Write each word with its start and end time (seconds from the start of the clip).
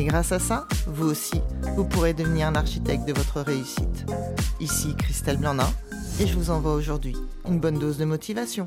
Et 0.00 0.04
grâce 0.04 0.32
à 0.32 0.38
ça, 0.38 0.66
vous 0.86 1.10
aussi, 1.10 1.42
vous 1.76 1.84
pourrez 1.84 2.14
devenir 2.14 2.48
un 2.48 2.54
architecte 2.54 3.06
de 3.06 3.12
votre 3.12 3.42
réussite. 3.42 4.06
Ici 4.58 4.94
Christelle 4.96 5.36
Blandin, 5.36 5.70
et 6.18 6.26
je 6.26 6.34
vous 6.38 6.48
envoie 6.48 6.72
aujourd'hui 6.72 7.14
une 7.46 7.60
bonne 7.60 7.78
dose 7.78 7.98
de 7.98 8.06
motivation. 8.06 8.66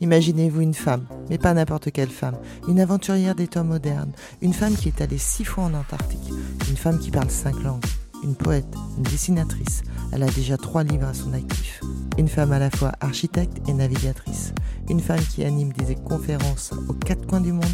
Imaginez-vous 0.00 0.60
une 0.60 0.74
femme, 0.74 1.04
mais 1.28 1.36
pas 1.36 1.52
n'importe 1.52 1.90
quelle 1.90 2.10
femme, 2.10 2.36
une 2.68 2.78
aventurière 2.78 3.34
des 3.34 3.48
temps 3.48 3.64
modernes, 3.64 4.12
une 4.40 4.52
femme 4.52 4.76
qui 4.76 4.86
est 4.86 5.00
allée 5.00 5.18
six 5.18 5.44
fois 5.44 5.64
en 5.64 5.74
Antarctique, 5.74 6.32
une 6.68 6.76
femme 6.76 7.00
qui 7.00 7.10
parle 7.10 7.30
cinq 7.30 7.60
langues, 7.64 7.82
une 8.22 8.36
poète, 8.36 8.72
une 8.98 9.02
dessinatrice, 9.02 9.82
elle 10.12 10.22
a 10.22 10.30
déjà 10.30 10.56
trois 10.56 10.84
livres 10.84 11.08
à 11.08 11.14
son 11.14 11.32
actif, 11.32 11.80
une 12.18 12.28
femme 12.28 12.52
à 12.52 12.60
la 12.60 12.70
fois 12.70 12.92
architecte 13.00 13.68
et 13.68 13.72
navigatrice, 13.72 14.52
une 14.88 15.00
femme 15.00 15.24
qui 15.34 15.44
anime 15.44 15.72
des 15.72 15.96
conférences 15.96 16.70
aux 16.88 16.94
quatre 16.94 17.26
coins 17.26 17.40
du 17.40 17.52
monde 17.52 17.64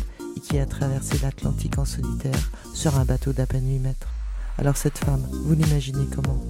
qui 0.45 0.59
a 0.59 0.67
traversé 0.67 1.19
l'Atlantique 1.23 1.79
en 1.79 1.85
solitaire 1.85 2.51
sur 2.75 2.99
un 2.99 3.05
bateau 3.05 3.33
d'à 3.33 3.47
peine 3.47 3.67
8 3.67 3.79
mètres. 3.79 4.09
Alors 4.59 4.77
cette 4.77 4.99
femme, 4.99 5.27
vous 5.31 5.55
l'imaginez 5.55 6.07
comment? 6.15 6.41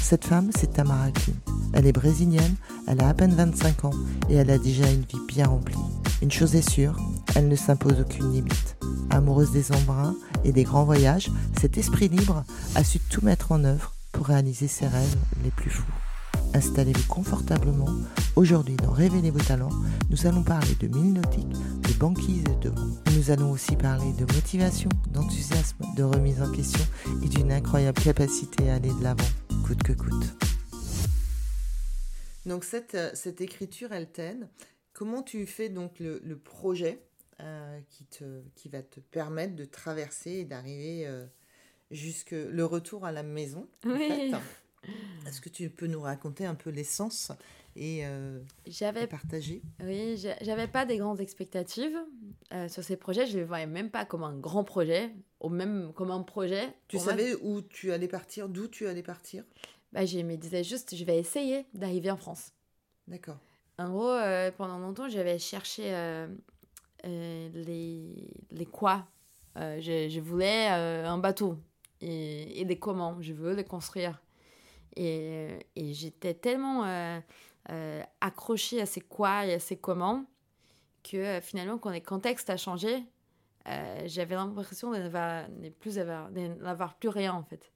Cette 0.00 0.24
femme, 0.24 0.50
c'est 0.56 0.72
Tamara 0.72 1.10
Klin. 1.10 1.34
Elle 1.74 1.86
est 1.86 1.92
brésilienne, 1.92 2.54
elle 2.88 3.00
a 3.00 3.08
à 3.08 3.14
peine 3.14 3.34
25 3.34 3.84
ans 3.84 3.94
et 4.28 4.34
elle 4.34 4.50
a 4.50 4.58
déjà 4.58 4.90
une 4.90 5.02
vie 5.02 5.20
bien 5.28 5.46
remplie. 5.46 5.76
Une 6.22 6.30
chose 6.30 6.54
est 6.54 6.68
sûre, 6.68 6.96
elle 7.34 7.48
ne 7.48 7.56
s'impose 7.56 8.00
aucune 8.00 8.32
limite. 8.32 8.76
Amoureuse 9.10 9.52
des 9.52 9.70
embruns 9.72 10.14
et 10.44 10.52
des 10.52 10.64
grands 10.64 10.84
voyages, 10.84 11.30
cet 11.60 11.78
esprit 11.78 12.08
libre 12.08 12.44
a 12.74 12.84
su 12.84 12.98
tout 12.98 13.24
mettre 13.24 13.52
en 13.52 13.64
œuvre 13.64 13.92
pour 14.12 14.26
réaliser 14.26 14.68
ses 14.68 14.86
rêves 14.86 15.16
les 15.44 15.50
plus 15.50 15.70
fous. 15.70 15.84
Installez-vous 16.54 17.06
confortablement. 17.08 17.88
Aujourd'hui, 18.36 18.76
dans 18.76 18.90
Révéler 18.92 19.30
vos 19.30 19.38
talents, 19.40 19.70
nous 20.10 20.26
allons 20.26 20.42
parler 20.42 20.74
de 20.74 20.86
mille 20.88 21.14
nautiques, 21.14 21.48
de 21.48 21.98
banquise 21.98 22.44
et 22.44 22.56
de 22.64 22.68
vent. 22.68 22.88
Nous 23.16 23.30
allons 23.30 23.50
aussi 23.50 23.74
parler 23.76 24.12
de 24.12 24.24
motivation, 24.34 24.90
d'enthousiasme, 25.12 25.84
de 25.96 26.02
remise 26.02 26.42
en 26.42 26.52
question 26.52 26.84
et 27.24 27.28
d'une 27.28 27.50
incroyable 27.52 28.00
capacité 28.02 28.68
à 28.70 28.74
aller 28.74 28.90
de 28.92 29.02
l'avant, 29.02 29.24
coûte 29.66 29.82
que 29.82 29.92
coûte. 29.92 30.36
Donc 32.44 32.64
cette, 32.64 32.94
euh, 32.96 33.10
cette 33.14 33.40
écriture, 33.40 33.92
elle 33.92 34.10
t'aide. 34.10 34.48
Comment 34.92 35.22
tu 35.22 35.46
fais 35.46 35.68
donc 35.70 35.98
le, 36.00 36.20
le 36.24 36.36
projet 36.36 37.02
euh, 37.40 37.80
qui, 37.88 38.04
te, 38.04 38.42
qui 38.56 38.68
va 38.68 38.82
te 38.82 39.00
permettre 39.00 39.56
de 39.56 39.64
traverser 39.64 40.30
et 40.32 40.44
d'arriver 40.44 41.06
euh, 41.06 41.24
jusque 41.90 42.32
le 42.32 42.64
retour 42.64 43.06
à 43.06 43.12
la 43.12 43.22
maison 43.22 43.68
en 43.86 43.90
Oui. 43.90 44.08
fait? 44.08 44.34
Est-ce 45.26 45.40
que 45.40 45.48
tu 45.48 45.70
peux 45.70 45.86
nous 45.86 46.00
raconter 46.00 46.46
un 46.46 46.54
peu 46.54 46.70
l'essence 46.70 47.32
et, 47.76 48.04
euh, 48.04 48.38
et 48.66 48.70
J'avais 48.70 49.06
partager? 49.06 49.62
Oui, 49.82 50.16
j'a- 50.16 50.36
j'avais 50.42 50.66
pas 50.66 50.84
des 50.84 50.96
grandes 50.98 51.20
expectatives 51.20 51.96
euh, 52.52 52.68
sur 52.68 52.82
ces 52.82 52.96
projets. 52.96 53.26
Je 53.26 53.38
les 53.38 53.44
voyais 53.44 53.66
même 53.66 53.90
pas 53.90 54.04
comme 54.04 54.24
un 54.24 54.36
grand 54.36 54.64
projet, 54.64 55.10
ou 55.40 55.48
même 55.48 55.92
comme 55.94 56.10
un 56.10 56.22
projet. 56.22 56.72
Tu 56.88 56.98
savais 56.98 57.34
où 57.42 57.62
tu 57.62 57.92
allais 57.92 58.08
partir, 58.08 58.48
d'où 58.48 58.68
tu 58.68 58.86
allais 58.86 59.02
partir? 59.02 59.44
Bah, 59.92 60.04
Je 60.04 60.18
me 60.18 60.36
disais 60.36 60.64
juste, 60.64 60.94
je 60.96 61.04
vais 61.04 61.18
essayer 61.18 61.66
d'arriver 61.74 62.10
en 62.10 62.16
France. 62.16 62.52
D'accord. 63.08 63.38
En 63.78 63.90
gros, 63.90 64.10
euh, 64.10 64.50
pendant 64.52 64.78
longtemps, 64.78 65.08
j'avais 65.08 65.38
cherché 65.38 65.92
les, 67.04 68.30
les 68.50 68.66
quoi. 68.66 69.06
Je, 69.56 70.08
je 70.08 70.20
voulais 70.20 70.66
un 70.68 71.18
bateau 71.18 71.58
et, 72.00 72.60
et 72.60 72.64
des 72.64 72.78
comment. 72.78 73.20
Je 73.20 73.32
veux 73.32 73.54
les 73.54 73.64
construire. 73.64 74.21
Et, 74.96 75.48
et 75.76 75.94
j'étais 75.94 76.34
tellement 76.34 76.84
euh, 76.84 77.20
euh, 77.70 78.02
accrochée 78.20 78.80
à 78.80 78.86
ces 78.86 79.00
quoi 79.00 79.46
et 79.46 79.54
à 79.54 79.58
ces 79.58 79.76
comment 79.76 80.24
que 81.02 81.16
euh, 81.16 81.40
finalement, 81.40 81.78
quand 81.78 81.90
le 81.90 82.00
contexte 82.00 82.50
a 82.50 82.56
changé, 82.56 83.04
euh, 83.68 84.02
j'avais 84.06 84.34
l'impression 84.34 84.92
plus 85.80 85.98
avoir, 85.98 86.30
de 86.30 86.40
n'avoir 86.62 86.94
plus 86.94 87.08
rien 87.08 87.32
en 87.32 87.42
fait. 87.42 87.72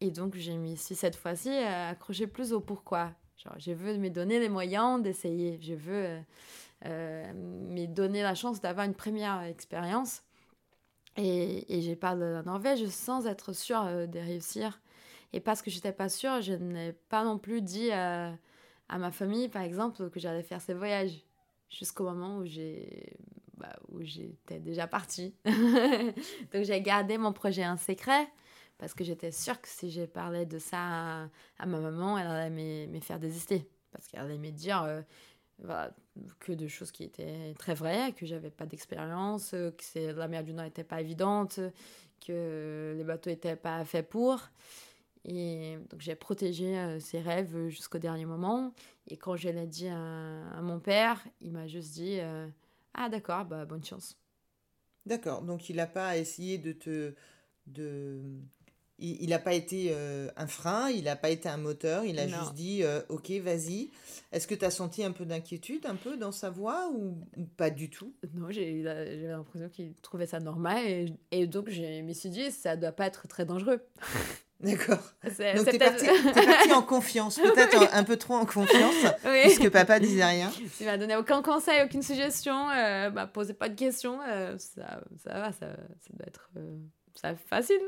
Et 0.00 0.10
donc, 0.10 0.34
j'ai 0.34 0.56
mis 0.56 0.72
ici 0.72 0.94
cette 0.94 1.16
fois-ci 1.16 1.48
euh, 1.48 1.90
accroché 1.90 2.26
plus 2.26 2.52
au 2.52 2.60
pourquoi. 2.60 3.12
Genre, 3.36 3.54
je 3.58 3.72
veux 3.72 3.96
me 3.98 4.10
donner 4.10 4.40
les 4.40 4.48
moyens 4.48 5.00
d'essayer. 5.02 5.58
Je 5.60 5.74
veux 5.74 6.04
euh, 6.04 6.20
euh, 6.86 7.32
me 7.34 7.86
donner 7.86 8.22
la 8.22 8.34
chance 8.34 8.60
d'avoir 8.60 8.84
une 8.86 8.94
première 8.94 9.42
expérience. 9.42 10.22
Et, 11.16 11.76
et 11.76 11.82
j'ai 11.82 11.94
parlé 11.94 12.20
de 12.20 12.26
la 12.26 12.42
Norvège 12.42 12.86
sans 12.88 13.26
être 13.26 13.52
sûre 13.52 13.84
euh, 13.84 14.06
de 14.06 14.18
réussir. 14.18 14.80
Et 15.32 15.40
parce 15.40 15.62
que 15.62 15.70
j'étais 15.70 15.92
pas 15.92 16.08
sûre, 16.08 16.40
je 16.42 16.52
n'ai 16.52 16.92
pas 16.92 17.24
non 17.24 17.38
plus 17.38 17.62
dit 17.62 17.90
euh, 17.90 18.30
à 18.88 18.98
ma 18.98 19.10
famille, 19.10 19.48
par 19.48 19.62
exemple, 19.62 20.10
que 20.10 20.20
j'allais 20.20 20.42
faire 20.42 20.60
ces 20.60 20.74
voyages. 20.74 21.24
Jusqu'au 21.70 22.04
moment 22.04 22.36
où 22.36 22.44
j'ai 22.44 23.16
bah, 23.56 23.76
où 23.88 24.02
j'étais 24.02 24.58
déjà 24.58 24.86
partie. 24.86 25.34
Donc 25.44 26.64
j'ai 26.64 26.82
gardé 26.82 27.16
mon 27.16 27.32
projet 27.32 27.62
un 27.62 27.76
secret 27.76 28.28
parce 28.76 28.92
que 28.92 29.04
j'étais 29.04 29.30
sûre 29.30 29.60
que 29.60 29.68
si 29.68 29.90
j'ai 29.90 30.08
parlé 30.08 30.44
de 30.44 30.58
ça 30.58 31.28
à, 31.58 31.66
ma 31.66 31.78
maman, 31.78 32.18
elle 32.18 32.26
allait 32.26 32.88
me, 32.88 33.00
faire 33.00 33.20
désister. 33.20 33.70
Parce 33.92 34.08
qu'elle 34.08 34.20
allait 34.20 34.38
me 34.38 34.50
dire 34.50 34.82
euh, 34.82 35.88
que 36.40 36.52
de 36.52 36.66
choses 36.66 36.90
qui 36.90 37.04
étaient 37.04 37.54
très 37.58 37.74
vraies, 37.74 38.12
que 38.12 38.26
j'avais 38.26 38.50
pas 38.50 38.66
d'expérience, 38.66 39.50
que 39.52 40.12
la 40.12 40.26
mer 40.26 40.42
du 40.42 40.52
Nord 40.52 40.64
n'était 40.64 40.82
pas 40.82 41.00
évidente, 41.00 41.60
que 42.26 42.94
les 42.96 43.04
bateaux 43.04 43.30
n'étaient 43.30 43.54
pas 43.54 43.84
faits 43.84 44.08
pour. 44.08 44.40
Et 45.24 45.76
donc 45.90 46.00
j'ai 46.00 46.14
protégé 46.16 46.76
euh, 46.76 46.98
ses 46.98 47.20
rêves 47.20 47.68
jusqu'au 47.68 47.98
dernier 47.98 48.24
moment. 48.26 48.74
Et 49.08 49.16
quand 49.16 49.36
je 49.36 49.48
l'ai 49.48 49.66
dit 49.66 49.88
à, 49.88 50.48
à 50.50 50.60
mon 50.62 50.80
père, 50.80 51.22
il 51.40 51.52
m'a 51.52 51.66
juste 51.68 51.92
dit 51.92 52.18
euh, 52.18 52.48
Ah 52.94 53.08
d'accord, 53.08 53.44
bah, 53.44 53.64
bonne 53.64 53.84
chance. 53.84 54.16
D'accord. 55.06 55.42
Donc 55.42 55.68
il 55.70 55.76
n'a 55.76 55.86
pas 55.86 56.16
essayé 56.16 56.58
de 56.58 56.72
te... 56.72 57.14
De... 57.66 58.20
Il 59.04 59.30
n'a 59.30 59.40
pas 59.40 59.54
été 59.54 59.88
euh, 59.90 60.28
un 60.36 60.46
frein, 60.46 60.88
il 60.90 61.04
n'a 61.04 61.16
pas 61.16 61.30
été 61.30 61.48
un 61.48 61.56
moteur, 61.56 62.04
il 62.04 62.20
a 62.20 62.26
Non. 62.26 62.38
juste 62.38 62.54
dit 62.54 62.84
euh, 62.84 63.00
ok, 63.08 63.30
vas-y. 63.40 63.90
Est-ce 64.30 64.46
que 64.46 64.54
tu 64.54 64.64
as 64.64 64.70
senti 64.70 65.02
un 65.02 65.10
peu 65.10 65.24
d'inquiétude, 65.24 65.86
un 65.86 65.96
peu 65.96 66.16
dans 66.16 66.30
sa 66.30 66.50
voix 66.50 66.88
ou, 66.94 67.18
ou 67.36 67.44
pas 67.56 67.70
du 67.70 67.90
tout? 67.90 68.14
Non, 68.34 68.50
j'ai 68.52 68.82
l'impression 68.82 69.68
qu'il 69.70 69.94
trouvait 70.02 70.26
ça 70.26 70.38
normal. 70.38 70.86
Et, 70.86 71.06
et 71.32 71.46
donc 71.48 71.68
je 71.68 72.00
me 72.02 72.12
suis 72.12 72.30
dit 72.30 72.52
Ça 72.52 72.76
doit 72.76 72.92
pas 72.92 73.06
être 73.06 73.26
très 73.26 73.44
dangereux. 73.44 73.80
D'accord. 74.62 74.98
Donc 75.24 75.34
t'es 75.64 75.78
peut-être- 75.78 76.04
parti, 76.46 76.72
en 76.72 76.82
confiance, 76.94 77.38
peut-être 77.38 77.94
un, 77.94 77.98
un 77.98 78.04
peu 78.04 78.16
trop 78.16 78.34
en 78.34 78.46
confiance, 78.46 78.94
Oui. 79.24 79.40
puisque 79.42 79.68
papa 79.70 79.98
disait 79.98 80.24
rien. 80.24 80.50
S'il 80.72 80.86
m'a 80.86 80.96
donné 80.96 81.16
aucun 81.16 81.42
conseil, 81.42 81.82
aucune 81.84 82.02
suggestion, 82.02 82.70
euh, 82.70 83.10
bah, 83.10 83.26
posez 83.26 83.54
pas 83.54 83.68
de 83.68 83.74
questions, 83.74 84.20
euh, 84.28 84.56
ça, 84.58 85.00
ça 85.24 85.32
va, 85.34 85.52
ça, 85.52 85.66
ça 86.00 86.10
doit 86.12 86.26
être 86.28 86.48
euh, 86.56 86.76
ça 87.14 87.34
facile. 87.34 87.80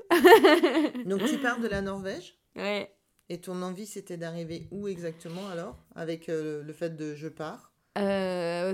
Donc 1.06 1.24
tu 1.26 1.38
pars 1.38 1.60
de 1.60 1.68
la 1.68 1.80
Norvège 1.80 2.34
Ouais. 2.56 2.90
et 3.28 3.40
ton 3.40 3.62
envie 3.62 3.86
c'était 3.86 4.16
d'arriver 4.16 4.66
où 4.70 4.86
exactement 4.88 5.48
alors 5.52 5.76
Avec 5.96 6.28
euh, 6.28 6.62
le 6.62 6.72
fait 6.72 6.96
de 6.96 7.14
je 7.14 7.28
pars? 7.28 7.70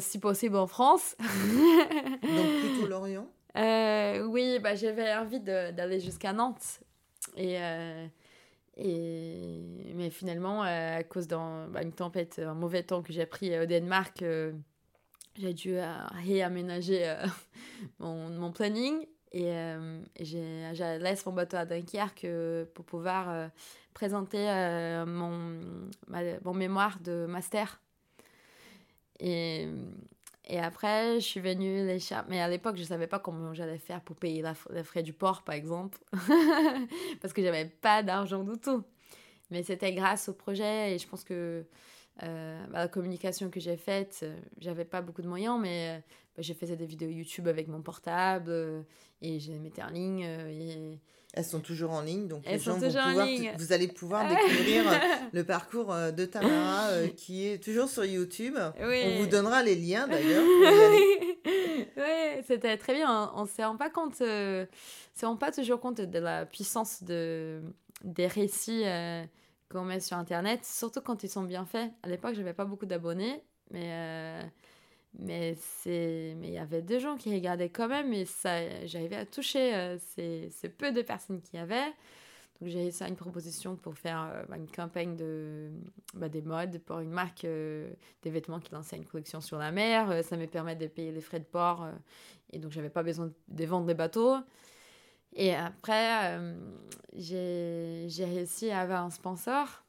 Si 0.00 0.18
possible 0.18 0.56
en 0.56 0.66
France. 0.66 1.14
Donc 1.20 2.60
plutôt 2.60 2.86
l'Orient? 2.88 3.28
Euh, 3.56 4.22
oui, 4.26 4.58
bah, 4.60 4.74
j'avais 4.74 5.12
envie 5.14 5.40
d'aller 5.40 6.00
jusqu'à 6.00 6.32
Nantes. 6.32 6.80
Et, 7.36 7.56
euh, 7.60 8.06
et, 8.76 9.92
mais 9.94 10.10
finalement, 10.10 10.64
euh, 10.64 10.98
à 10.98 11.04
cause 11.04 11.28
d'une 11.28 11.92
tempête, 11.94 12.40
un 12.40 12.54
mauvais 12.54 12.82
temps 12.82 13.02
que 13.02 13.12
j'ai 13.12 13.26
pris 13.26 13.58
au 13.58 13.66
Danemark, 13.66 14.22
euh, 14.22 14.52
j'ai 15.36 15.54
dû 15.54 15.76
euh, 15.76 15.94
réaménager 16.24 17.08
euh, 17.08 17.26
mon, 17.98 18.52
planning. 18.52 19.06
Et, 19.32 19.52
euh, 19.52 20.00
j'ai- 20.20 20.98
laisse 20.98 21.24
mon 21.26 21.32
bateau 21.32 21.56
à 21.58 21.64
Dunkerque 21.66 22.24
euh, 22.24 22.64
pour 22.74 22.84
pouvoir 22.84 23.30
euh, 23.30 23.48
présenter 23.94 24.48
euh, 24.50 25.06
mon, 25.06 25.60
mon 26.44 26.54
mémoire 26.54 26.98
de 27.00 27.26
master. 27.26 27.80
Et 30.50 30.58
après, 30.58 31.20
je 31.20 31.26
suis 31.26 31.40
venue 31.40 31.86
les 31.86 32.00
char- 32.00 32.24
Mais 32.28 32.40
à 32.40 32.48
l'époque, 32.48 32.76
je 32.76 32.82
ne 32.82 32.86
savais 32.86 33.06
pas 33.06 33.18
comment 33.20 33.54
j'allais 33.54 33.78
faire 33.78 34.00
pour 34.02 34.16
payer 34.16 34.44
les 34.70 34.82
frais 34.84 35.02
du 35.02 35.12
port, 35.12 35.42
par 35.42 35.54
exemple. 35.54 35.98
Parce 37.20 37.32
que 37.32 37.42
j'avais 37.42 37.66
pas 37.66 38.02
d'argent 38.02 38.42
du 38.44 38.58
tout. 38.58 38.82
Mais 39.50 39.62
c'était 39.62 39.92
grâce 39.94 40.28
au 40.28 40.34
projet 40.34 40.94
et 40.94 40.98
je 40.98 41.08
pense 41.08 41.24
que 41.24 41.64
euh, 42.22 42.66
bah, 42.68 42.78
la 42.80 42.88
communication 42.88 43.50
que 43.50 43.60
j'ai 43.60 43.76
faite, 43.76 44.20
euh, 44.22 44.36
j'avais 44.60 44.84
pas 44.84 45.02
beaucoup 45.02 45.22
de 45.22 45.28
moyens, 45.28 45.58
mais 45.60 46.00
euh, 46.38 46.42
j'ai 46.42 46.54
fait 46.54 46.66
des 46.76 46.86
vidéos 46.86 47.10
YouTube 47.10 47.48
avec 47.48 47.68
mon 47.68 47.82
portable 47.82 48.84
et 49.22 49.40
je 49.40 49.52
les 49.52 49.58
mettais 49.58 49.82
en 49.82 49.90
ligne. 49.90 50.98
Elles 51.32 51.44
sont 51.44 51.60
toujours 51.60 51.92
en 51.92 52.00
ligne, 52.00 52.26
donc 52.26 52.42
Elles 52.44 52.54
les 52.54 52.58
gens 52.58 52.76
vont 52.76 52.88
pouvoir, 52.88 53.28
vous 53.56 53.72
allez 53.72 53.88
pouvoir 53.88 54.28
découvrir 54.28 54.90
euh, 54.90 54.96
le 55.32 55.44
parcours 55.44 55.92
euh, 55.92 56.10
de 56.10 56.24
Tamara 56.24 56.88
euh, 56.88 57.06
qui 57.08 57.46
est 57.46 57.62
toujours 57.62 57.88
sur 57.88 58.04
YouTube. 58.04 58.56
Oui. 58.82 59.02
On 59.04 59.18
vous 59.20 59.26
donnera 59.28 59.62
les 59.62 59.76
liens 59.76 60.08
d'ailleurs. 60.08 60.44
ouais, 61.96 62.42
c'était 62.48 62.76
très 62.76 62.94
bien. 62.94 63.30
On 63.36 63.42
ne 63.42 63.48
se 63.48 63.62
rend 63.62 63.76
pas 63.76 63.90
compte, 63.90 64.20
euh, 64.22 64.66
se 65.14 65.24
rend 65.24 65.36
pas 65.36 65.52
toujours 65.52 65.78
compte 65.78 66.00
de 66.00 66.18
la 66.18 66.46
puissance 66.46 67.04
de, 67.04 67.62
des 68.02 68.26
récits 68.26 68.82
euh, 68.84 69.22
qu'on 69.70 69.84
met 69.84 70.00
sur 70.00 70.16
Internet, 70.16 70.64
surtout 70.64 71.00
quand 71.00 71.22
ils 71.22 71.30
sont 71.30 71.44
bien 71.44 71.64
faits. 71.64 71.92
À 72.02 72.08
l'époque, 72.08 72.34
j'avais 72.34 72.54
pas 72.54 72.64
beaucoup 72.64 72.86
d'abonnés, 72.86 73.40
mais 73.70 74.40
mais 75.18 75.54
c'est 75.56 76.34
mais 76.38 76.48
il 76.48 76.54
y 76.54 76.58
avait 76.58 76.82
deux 76.82 76.98
gens 76.98 77.16
qui 77.16 77.34
regardaient 77.34 77.68
quand 77.70 77.88
même, 77.88 78.12
et 78.12 78.24
ça, 78.24 78.86
j'arrivais 78.86 79.16
à 79.16 79.26
toucher 79.26 79.74
euh, 79.74 79.98
ces, 80.16 80.50
peu 80.78 80.92
de 80.92 81.02
personnes 81.02 81.40
qu'il 81.42 81.58
y 81.58 81.62
avait. 81.62 81.86
Donc 82.60 82.68
j'ai 82.70 82.78
réussi 82.80 83.02
à 83.04 83.08
une 83.08 83.16
proposition 83.16 83.76
pour 83.76 83.96
faire 83.98 84.30
euh, 84.50 84.54
une 84.56 84.68
campagne 84.70 85.16
de 85.16 85.70
bah, 86.14 86.28
des 86.28 86.42
modes 86.42 86.78
pour 86.80 87.00
une 87.00 87.10
marque 87.10 87.44
euh, 87.44 87.90
des 88.22 88.30
vêtements 88.30 88.60
qui 88.60 88.72
lançait 88.72 88.96
une 88.96 89.06
collection 89.06 89.40
sur 89.40 89.58
la 89.58 89.72
mer. 89.72 90.10
Euh, 90.10 90.22
ça 90.22 90.36
me 90.36 90.46
permet 90.46 90.76
de 90.76 90.86
payer 90.86 91.12
les 91.12 91.20
frais 91.22 91.40
de 91.40 91.44
port 91.44 91.88
et 92.52 92.58
donc 92.58 92.72
j'avais 92.72 92.90
pas 92.90 93.02
besoin 93.02 93.30
de 93.48 93.64
vendre 93.64 93.86
des 93.86 93.94
bateaux. 93.94 94.36
Et 95.34 95.54
après, 95.54 96.38
j'ai 97.14 98.06
j'ai 98.08 98.24
réussi 98.24 98.70
à 98.70 98.80
avoir 98.80 99.04
un 99.04 99.10
sponsor. 99.10 99.84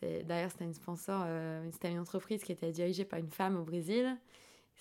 C'est- 0.00 0.22
D'ailleurs, 0.24 0.50
c'était 0.50 0.64
une 0.64 0.74
sponsor, 0.74 1.26
c'était 1.72 1.90
une 1.90 1.98
entreprise 1.98 2.42
qui 2.44 2.52
était 2.52 2.70
dirigée 2.72 3.04
par 3.04 3.18
une 3.18 3.30
femme 3.30 3.56
au 3.56 3.64
Brésil. 3.64 4.16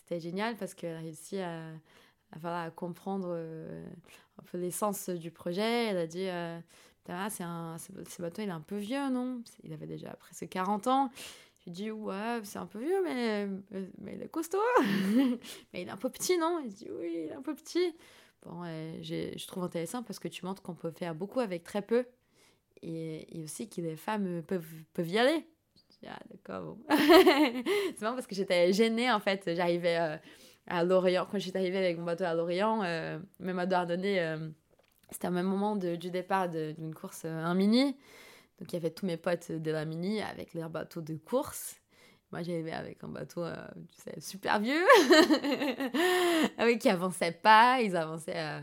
C'était 0.03 0.19
génial 0.19 0.57
parce 0.57 0.73
qu'elle 0.73 0.97
a 0.97 1.00
réussi 1.00 1.39
à, 1.39 1.61
à, 2.31 2.63
à 2.63 2.71
comprendre 2.71 3.29
euh, 3.31 3.85
un 4.38 4.44
peu 4.44 4.57
l'essence 4.57 5.09
du 5.09 5.31
projet. 5.31 5.85
Elle 5.85 5.97
a 5.97 6.07
dit 6.07 6.27
euh, 6.27 6.59
Putain, 6.97 7.29
c'est 7.29 7.44
un, 7.44 7.77
ce, 7.77 8.21
bateau, 8.21 8.41
il 8.41 8.50
est 8.50 8.51
un 8.51 8.59
peu 8.59 8.77
vieux, 8.77 9.09
non? 9.09 9.41
Il 9.63 9.71
avait 9.71 9.88
déjà 9.88 10.13
presque 10.15 10.47
40 10.50 10.88
ans. 10.88 11.09
J'ai 11.65 11.71
dit 11.71 11.91
Ouais, 11.91 12.41
c'est 12.44 12.59
un 12.59 12.65
peu 12.65 12.79
vieux, 12.79 13.01
mais, 13.03 13.47
mais 14.00 14.15
il 14.15 14.21
est 14.21 14.29
costaud. 14.29 14.57
mais 15.73 15.83
il 15.83 15.88
est 15.88 15.91
un 15.91 15.97
peu 15.97 16.09
petit, 16.09 16.38
non? 16.38 16.59
Il 16.65 16.73
dit 16.73 16.89
Oui, 16.91 17.11
il 17.13 17.29
est 17.29 17.33
un 17.33 17.41
peu 17.41 17.56
petit. 17.56 17.95
Bon, 18.45 18.61
euh, 18.65 18.99
je 19.01 19.47
trouve 19.47 19.63
intéressant 19.63 20.03
parce 20.03 20.19
que 20.19 20.27
tu 20.27 20.45
montres 20.45 20.61
qu'on 20.61 20.75
peut 20.75 20.91
faire 20.91 21.15
beaucoup 21.15 21.39
avec 21.39 21.63
très 21.63 21.81
peu 21.81 22.06
et, 22.81 23.39
et 23.39 23.44
aussi 23.45 23.69
que 23.69 23.79
les 23.79 23.95
femmes 23.95 24.44
peuvent, 24.44 24.67
peuvent 24.94 25.09
y 25.09 25.17
aller. 25.17 25.47
Ah, 26.07 26.19
d'accord, 26.29 26.75
bon. 26.75 26.77
c'est 26.89 28.01
marrant 28.01 28.15
parce 28.15 28.27
que 28.27 28.35
j'étais 28.35 28.73
gênée 28.73 29.11
en 29.11 29.19
fait. 29.19 29.50
J'arrivais 29.55 29.97
euh, 30.00 30.17
à 30.67 30.83
Lorient, 30.83 31.27
quand 31.31 31.39
j'étais 31.39 31.59
arrivée 31.59 31.77
avec 31.77 31.97
mon 31.97 32.03
bateau 32.03 32.25
à 32.25 32.33
Lorient, 32.33 32.81
euh, 32.83 33.19
même 33.39 33.59
à 33.59 33.65
Douarnenez, 33.65 34.19
euh, 34.21 34.50
c'était 35.11 35.27
au 35.27 35.31
même 35.31 35.45
moment 35.45 35.75
de- 35.75 35.95
du 35.95 36.09
départ 36.11 36.50
d'une 36.50 36.94
course, 36.94 37.23
euh, 37.25 37.29
un 37.44 37.53
mini. 37.53 37.95
Donc 38.59 38.71
il 38.71 38.73
y 38.73 38.77
avait 38.77 38.91
tous 38.91 39.05
mes 39.05 39.17
potes 39.17 39.51
de 39.51 39.71
la 39.71 39.85
mini 39.85 40.21
avec 40.21 40.53
leurs 40.53 40.69
bateaux 40.69 41.01
de 41.01 41.15
course. 41.15 41.75
Moi, 42.31 42.41
j'arrivais 42.41 42.71
avec 42.71 43.03
un 43.03 43.09
bateau, 43.09 43.44
euh, 43.44 43.56
tu 43.95 44.01
sais, 44.01 44.19
super 44.19 44.59
vieux, 44.59 44.81
ah 46.57 46.65
oui, 46.65 46.79
qui 46.79 46.89
avançait 46.89 47.31
pas. 47.31 47.79
Ils 47.81 47.95
avançaient 47.95 48.61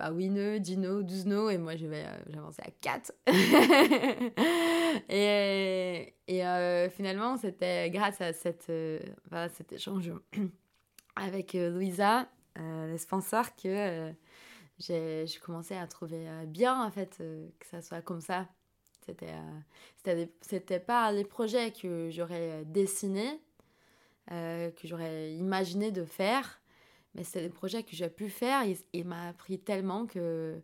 je 0.00 0.06
sais 0.06 0.10
pas, 0.10 0.10
8 0.12 0.30
nœuds, 0.30 0.60
10 0.60 0.78
nœuds, 0.78 1.02
12 1.02 1.26
nœuds, 1.26 1.50
et 1.50 1.58
moi, 1.58 1.76
j'avais, 1.76 2.04
euh, 2.04 2.18
j'avançais 2.28 2.62
à 2.62 2.70
4. 2.80 3.12
et 5.10 6.14
et 6.30 6.46
euh, 6.46 6.88
finalement, 6.88 7.36
c'était 7.36 7.90
grâce 7.90 8.20
à 8.20 8.32
cette, 8.32 8.70
euh, 8.70 9.00
cet 9.52 9.72
échange 9.72 10.12
avec 11.16 11.56
euh, 11.56 11.70
Louisa, 11.70 12.28
euh, 12.56 12.92
le 12.92 12.96
sponsor, 12.98 13.56
que 13.56 14.12
j'ai 14.78 15.26
commencé 15.44 15.74
à 15.74 15.88
trouver 15.88 16.28
bien, 16.46 16.84
en 16.84 16.90
fait, 16.92 17.18
que 17.18 17.66
ça 17.66 17.82
soit 17.82 18.00
comme 18.00 18.20
ça. 18.20 18.46
C'était 20.40 20.78
pas 20.78 21.10
les 21.10 21.24
projets 21.24 21.72
que 21.72 22.10
j'aurais 22.12 22.64
dessinés, 22.64 23.40
que 24.28 24.84
j'aurais 24.84 25.32
imaginé 25.32 25.90
de 25.90 26.04
faire, 26.04 26.59
mais 27.14 27.24
c'était 27.24 27.42
des 27.42 27.48
projets 27.48 27.82
que 27.82 27.94
j'ai 27.94 28.08
pu 28.08 28.28
faire 28.28 28.62
et 28.92 29.04
m'a 29.04 29.28
appris 29.28 29.58
tellement 29.58 30.06
que 30.06 30.60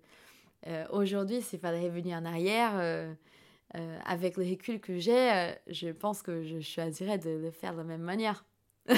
euh, 0.66 0.86
aujourd'hui, 0.90 1.42
s'il 1.42 1.60
fallait 1.60 1.84
revenir 1.84 2.18
en 2.18 2.24
arrière, 2.24 2.72
euh, 2.76 3.12
euh, 3.76 3.98
avec 4.04 4.36
le 4.36 4.44
recul 4.44 4.80
que 4.80 4.98
j'ai, 4.98 5.32
euh, 5.32 5.52
je 5.68 5.88
pense 5.88 6.22
que 6.22 6.42
je 6.42 6.60
choisirais 6.60 7.18
de 7.18 7.30
le 7.30 7.50
faire 7.50 7.72
de 7.72 7.78
la 7.78 7.84
même 7.84 8.02
manière. 8.02 8.44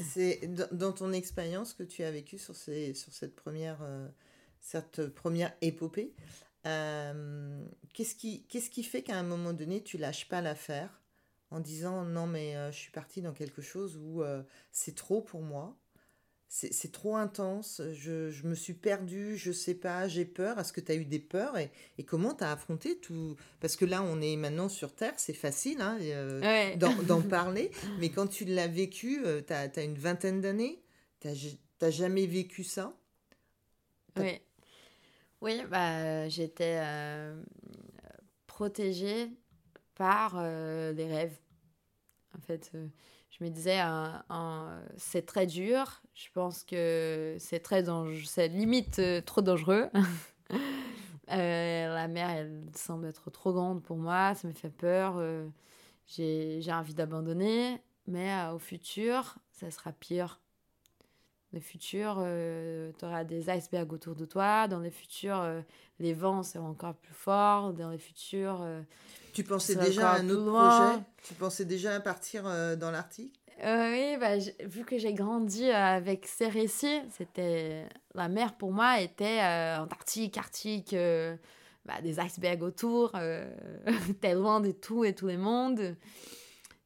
C'est 0.00 0.48
dans, 0.72 0.92
ton 0.92 1.12
expérience 1.12 1.72
que 1.72 1.82
tu 1.82 2.02
as 2.02 2.10
vécue 2.10 2.38
sur, 2.38 2.56
ces, 2.56 2.94
sur 2.94 3.12
cette, 3.12 3.36
première, 3.36 3.78
cette 4.60 5.06
première 5.06 5.52
épopée. 5.60 6.14
Qu'est-ce 6.64 8.16
qui, 8.16 8.44
qu'est-ce 8.48 8.70
qui 8.70 8.82
fait 8.82 9.02
qu'à 9.02 9.16
un 9.16 9.22
moment 9.22 9.52
donné, 9.52 9.84
tu 9.84 9.98
lâches 9.98 10.28
pas 10.28 10.40
l'affaire 10.40 11.00
en 11.52 11.60
disant 11.60 12.04
non, 12.04 12.26
mais 12.26 12.54
je 12.72 12.76
suis 12.76 12.90
partie 12.90 13.22
dans 13.22 13.32
quelque 13.32 13.62
chose 13.62 13.96
où 13.96 14.24
c'est 14.72 14.96
trop 14.96 15.22
pour 15.22 15.42
moi, 15.42 15.78
c'est 16.48 16.92
trop 16.92 17.16
intense, 17.16 17.82
je, 17.92 18.30
je 18.30 18.46
me 18.46 18.54
suis 18.54 18.72
perdue, 18.72 19.36
je 19.36 19.52
sais 19.52 19.74
pas, 19.74 20.08
j'ai 20.08 20.24
peur. 20.24 20.58
Est-ce 20.58 20.72
que 20.72 20.80
tu 20.80 20.92
as 20.92 20.94
eu 20.94 21.04
des 21.04 21.18
peurs 21.18 21.58
et, 21.58 21.70
et 21.98 22.04
comment 22.04 22.34
tu 22.34 22.44
as 22.44 22.52
affronté 22.52 22.98
tout? 22.98 23.36
Parce 23.60 23.76
que 23.76 23.84
là, 23.84 24.02
on 24.02 24.20
est 24.20 24.36
maintenant 24.36 24.68
sur 24.68 24.94
Terre, 24.94 25.14
c'est 25.16 25.34
facile 25.34 25.80
hein, 25.80 25.98
euh, 26.00 26.40
Ouais. 26.40 26.76
d'en 27.06 27.22
parler, 27.22 27.70
mais 27.98 28.10
quand 28.10 28.26
tu 28.26 28.44
l'as 28.44 28.68
vécu, 28.68 29.22
tu 29.46 29.52
as, 29.52 29.82
une 29.82 29.98
vingtaine 29.98 30.40
d'années, 30.40 30.82
tu 31.20 31.28
n'as 31.28 31.90
jamais 31.90 32.26
vécu 32.26 32.64
ça? 32.64 32.96
Oui, 34.18 34.40
oui 35.40 35.62
bah, 35.68 36.28
j'étais 36.28 36.78
euh, 36.80 37.42
protégée 38.46 39.30
par 39.94 40.36
euh, 40.38 40.92
les 40.92 41.06
rêves. 41.06 41.36
En 42.36 42.40
fait, 42.40 42.70
euh, 42.74 42.86
je 43.38 43.44
me 43.44 43.50
disais, 43.50 43.78
un- 43.78 44.80
c'est 44.96 45.26
très 45.26 45.46
dur. 45.46 46.02
Je 46.14 46.28
pense 46.32 46.64
que 46.64 47.36
c'est 47.38 47.60
très 47.60 47.82
dangereux, 47.82 48.22
c'est 48.24 48.48
limite 48.48 48.98
euh, 48.98 49.20
trop 49.20 49.42
dangereux. 49.42 49.90
Euh, 51.32 51.94
la 51.94 52.08
mer, 52.08 52.30
elle 52.30 52.62
semble 52.76 53.06
être 53.06 53.30
trop 53.30 53.52
grande 53.52 53.82
pour 53.82 53.96
moi, 53.96 54.34
ça 54.34 54.46
me 54.48 54.52
fait 54.52 54.70
peur. 54.70 55.14
euh, 55.18 55.48
j'ai 56.08 56.62
envie 56.72 56.94
d'abandonner, 56.94 57.80
mais 58.06 58.32
euh, 58.32 58.52
au 58.54 58.58
futur, 58.58 59.36
ça 59.52 59.70
sera 59.70 59.92
pire. 59.92 60.40
Le 61.56 61.62
futur, 61.62 62.22
tu 62.98 63.04
auras 63.06 63.24
des 63.24 63.48
icebergs 63.48 63.90
autour 63.90 64.14
de 64.14 64.26
toi. 64.26 64.68
Dans 64.68 64.78
le 64.78 64.90
futur, 64.90 65.40
euh, 65.40 65.62
les 65.98 66.12
vents 66.12 66.42
seront 66.42 66.68
encore 66.68 66.92
plus 66.92 67.14
forts. 67.14 67.72
Dans 67.72 67.88
le 67.88 67.96
futur, 67.96 68.60
euh, 68.60 68.82
Tu 69.32 69.42
pensais 69.42 69.74
déjà 69.74 70.10
à 70.10 70.18
un 70.18 70.28
autre 70.28 70.44
loin. 70.44 70.90
projet? 70.90 71.02
Tu 71.22 71.32
pensais 71.32 71.64
déjà 71.64 71.94
à 71.94 72.00
partir 72.00 72.42
euh, 72.46 72.76
dans 72.76 72.90
l'Arctique? 72.90 73.40
Euh, 73.64 73.90
oui, 73.90 74.18
bah, 74.20 74.36
vu 74.66 74.84
que 74.84 74.98
j'ai 74.98 75.14
grandi 75.14 75.64
euh, 75.64 75.74
avec 75.74 76.26
ces 76.26 76.48
récits, 76.48 77.00
c'était 77.16 77.86
la 78.14 78.28
mer 78.28 78.52
pour 78.58 78.70
moi 78.70 79.00
était 79.00 79.40
euh, 79.40 79.78
Antarctique, 79.80 80.36
Arctique, 80.36 80.92
euh, 80.92 81.34
bah, 81.86 82.02
des 82.02 82.20
icebergs 82.20 82.62
autour, 82.62 83.12
euh, 83.14 83.50
t'es 84.20 84.34
loin 84.34 84.60
de 84.60 84.72
tout 84.72 85.06
et 85.06 85.14
tout 85.14 85.28
le 85.28 85.38
monde. 85.38 85.96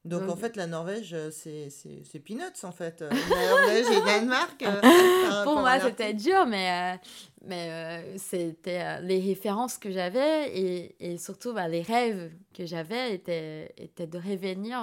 Donc 0.04 0.28
en 0.30 0.36
fait, 0.36 0.56
la 0.56 0.66
Norvège, 0.66 1.12
euh, 1.12 1.30
c'est 1.30 2.18
peanuts 2.24 2.64
en 2.64 2.72
fait. 2.72 3.02
Euh, 3.02 3.10
La 3.10 3.48
Norvège 3.50 3.86
et 3.86 4.04
Danemark. 4.04 4.62
euh, 4.62 5.44
Pour 5.44 5.56
moi, 5.60 5.78
c'était 5.78 6.14
dur, 6.14 6.46
mais, 6.46 6.94
euh, 6.94 6.96
mais 7.44 7.70
euh, 7.70 8.16
c'était 8.16 9.02
les 9.02 9.20
références 9.20 9.76
que 9.76 9.90
j'avais 9.90 10.56
et, 10.58 10.96
et 11.00 11.18
surtout 11.18 11.52
bah, 11.52 11.68
les 11.68 11.82
rêves 11.82 12.32
que 12.54 12.64
j'avais 12.64 13.14
étaient, 13.14 13.74
étaient 13.76 14.06
de 14.06 14.16
revenir 14.16 14.78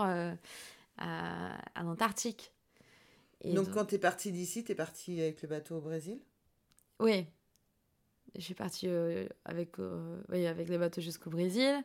à, 1.00 1.58
à 1.74 1.84
l'Antarctique. 1.84 2.52
Donc 3.44 3.72
quand 3.72 3.86
tu 3.86 3.96
es 3.96 4.00
parti 4.00 4.32
d'ici, 4.32 4.64
tu 4.64 4.74
es 4.74 4.76
parti 4.76 5.20
avec 5.20 5.42
le 5.42 5.48
bateau 5.48 5.78
au 5.78 5.82
Brésil? 5.82 6.20
Oui. 7.00 7.26
Je 8.36 8.42
suis 8.42 8.54
partie 8.54 8.88
avec, 9.46 9.78
oui, 10.30 10.46
avec 10.46 10.70
les 10.70 10.78
bateaux 10.78 11.02
jusqu'au 11.02 11.32
Brésil. 11.32 11.84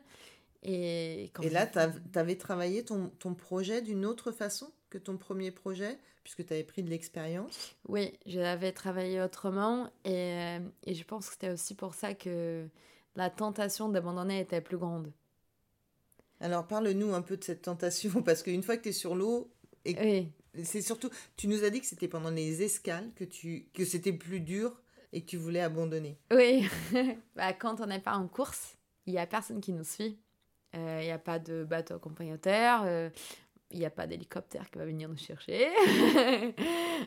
Et, 0.63 1.29
quand 1.33 1.43
Et 1.43 1.49
là, 1.49 1.67
tu 1.67 1.79
avais 2.17 2.35
travaillé 2.35 2.83
ton, 2.83 3.09
ton 3.19 3.33
projet 3.33 3.81
d'une 3.81 4.05
autre 4.05 4.31
façon 4.31 4.71
que 4.89 4.97
ton 4.97 5.17
premier 5.17 5.51
projet, 5.51 5.97
puisque 6.23 6.45
tu 6.45 6.53
avais 6.53 6.63
pris 6.63 6.83
de 6.83 6.89
l'expérience? 6.89 7.75
Oui, 7.87 8.13
je 8.25 8.39
l'avais 8.39 8.71
travaillé 8.71 9.21
autrement. 9.21 9.91
Et, 10.05 10.33
euh, 10.33 10.59
et 10.85 10.93
je 10.93 11.03
pense 11.03 11.27
que 11.27 11.33
c'était 11.33 11.49
aussi 11.49 11.75
pour 11.75 11.93
ça 11.93 12.13
que 12.13 12.67
la 13.15 13.29
tentation 13.29 13.89
d'abandonner 13.89 14.39
était 14.39 14.61
plus 14.61 14.77
grande. 14.77 15.11
Alors 16.39 16.67
parle-nous 16.67 17.13
un 17.13 17.21
peu 17.21 17.37
de 17.37 17.43
cette 17.43 17.61
tentation, 17.63 18.21
parce 18.23 18.43
qu'une 18.43 18.63
fois 18.63 18.77
que 18.77 18.83
tu 18.83 18.89
es 18.89 18.93
sur 18.93 19.15
l'eau, 19.15 19.51
et 19.85 19.95
Oui, 19.99 20.63
c'est 20.63 20.81
surtout, 20.81 21.09
tu 21.35 21.47
nous 21.47 21.63
as 21.63 21.69
dit 21.69 21.81
que 21.81 21.87
c'était 21.87 22.07
pendant 22.07 22.29
les 22.29 22.61
escales 22.63 23.11
que, 23.15 23.23
tu, 23.23 23.67
que 23.73 23.85
c'était 23.85 24.13
plus 24.13 24.39
dur 24.39 24.81
et 25.11 25.21
que 25.21 25.25
tu 25.25 25.37
voulais 25.37 25.61
abandonner. 25.61 26.17
oui. 26.33 26.67
bah, 27.35 27.53
quand 27.53 27.81
on 27.81 27.87
n'est 27.87 27.99
pas 27.99 28.15
en 28.15 28.27
course, 28.27 28.77
il 29.05 29.13
n'y 29.13 29.19
a 29.19 29.27
personne 29.27 29.61
qui 29.61 29.73
nous 29.73 29.83
suit. 29.83 30.19
Euh, 30.75 30.99
Il 31.01 31.05
n'y 31.05 31.11
a 31.11 31.19
pas 31.19 31.39
de 31.39 31.63
bateau 31.63 31.95
accompagnateur. 31.95 32.83
euh, 32.85 33.09
Il 33.71 33.79
n'y 33.79 33.85
a 33.85 33.89
pas 33.89 34.07
d'hélicoptère 34.07 34.69
qui 34.69 34.77
va 34.79 34.85
venir 34.85 35.09
nous 35.09 35.17
chercher. 35.17 35.69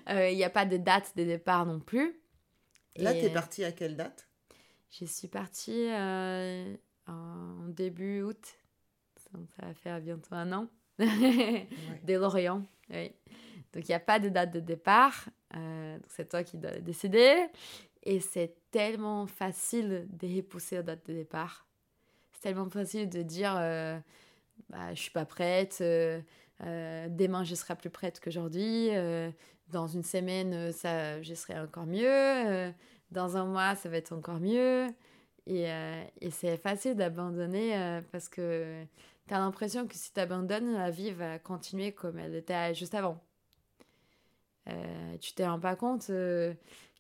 Il 0.09 0.37
n'y 0.37 0.45
a 0.45 0.51
pas 0.51 0.67
de 0.67 0.77
date 0.77 1.13
de 1.17 1.25
départ 1.25 1.67
non 1.67 1.81
plus. 1.81 2.21
Là, 2.97 3.13
tu 3.13 3.21
es 3.21 3.31
partie 3.33 3.65
à 3.65 3.73
quelle 3.73 3.97
date? 3.97 4.29
Je 4.91 5.05
suis 5.05 5.29
partie 5.29 5.89
en 7.07 7.69
début 7.69 8.23
août. 8.23 8.57
Ça 9.17 9.39
va 9.67 9.75
faire 9.75 10.01
bientôt 10.01 10.35
un 10.35 10.53
an. 10.53 10.69
Dès 10.99 12.17
Lorient, 12.17 12.65
oui. 12.91 13.13
Donc, 13.73 13.87
il 13.87 13.91
n'y 13.91 13.95
a 13.95 14.01
pas 14.01 14.19
de 14.19 14.29
date 14.31 14.53
de 14.53 14.61
départ. 14.61 15.29
Euh, 15.55 15.99
c'est 16.09 16.31
toi 16.31 16.43
qui 16.43 16.57
dois 16.57 16.71
décider. 16.79 17.47
Et 18.03 18.21
c'est 18.21 18.57
tellement 18.71 19.27
facile 19.27 20.07
de 20.11 20.37
repousser 20.37 20.77
la 20.77 20.83
date 20.83 21.07
de 21.07 21.13
départ. 21.13 21.66
C'est 22.37 22.43
tellement 22.43 22.69
facile 22.69 23.09
de 23.09 23.23
dire 23.23 23.55
euh, 23.57 23.99
bah, 24.69 24.93
je 24.93 25.01
suis 25.01 25.11
pas 25.11 25.25
prête, 25.25 25.79
euh, 25.81 26.21
euh, 26.63 27.09
demain 27.09 27.45
je 27.45 27.55
serai 27.55 27.75
plus 27.77 27.89
prête 27.89 28.21
qu'aujourd'hui, 28.21 28.91
dans 29.69 29.87
une 29.87 30.03
semaine 30.03 30.71
ça, 30.73 31.23
je 31.23 31.33
serai 31.33 31.59
encore 31.59 31.87
mieux, 31.87 32.75
dans 33.11 33.39
un 33.39 33.47
mois 33.47 33.75
ça 33.75 33.89
va 33.89 33.97
être 33.97 34.13
encore 34.13 34.39
mieux. 34.39 34.89
Et, 35.47 35.67
c'est 36.31 36.59
facile 36.59 36.95
d'abandonner 36.95 38.03
parce 38.13 38.29
que 38.29 38.85
tu 39.27 39.33
as 39.35 39.39
l'impression 39.39 39.87
que 39.87 39.95
si 39.95 40.13
tu 40.13 40.21
abandonnes, 40.21 40.75
la 40.75 40.91
vie 40.91 41.13
va 41.13 41.39
continuer 41.39 41.93
comme 41.93 42.19
elle 42.19 42.35
était 42.35 42.75
juste 42.75 42.95
avant. 42.95 43.19
Euh, 44.69 45.17
tu 45.21 45.33
te 45.33 45.43
rends 45.43 45.61
pas 45.61 45.77
compte 45.77 46.11
euh, 46.11 46.53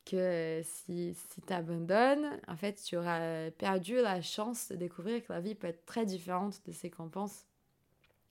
que 0.06 0.62
si, 0.64 1.14
si 1.14 1.40
tu 1.42 1.52
abandonnes, 1.52 2.40
en 2.48 2.56
fait, 2.56 2.80
tu 2.82 2.96
auras 2.96 3.50
perdu 3.50 3.96
la 3.96 4.22
chance 4.22 4.68
de 4.68 4.76
découvrir 4.76 5.22
que 5.24 5.32
la 5.32 5.40
vie 5.40 5.54
peut 5.54 5.66
être 5.66 5.84
très 5.84 6.06
différente 6.06 6.60
de 6.66 6.72
ce 6.72 6.86
qu'on 6.86 7.08
pense 7.08 7.44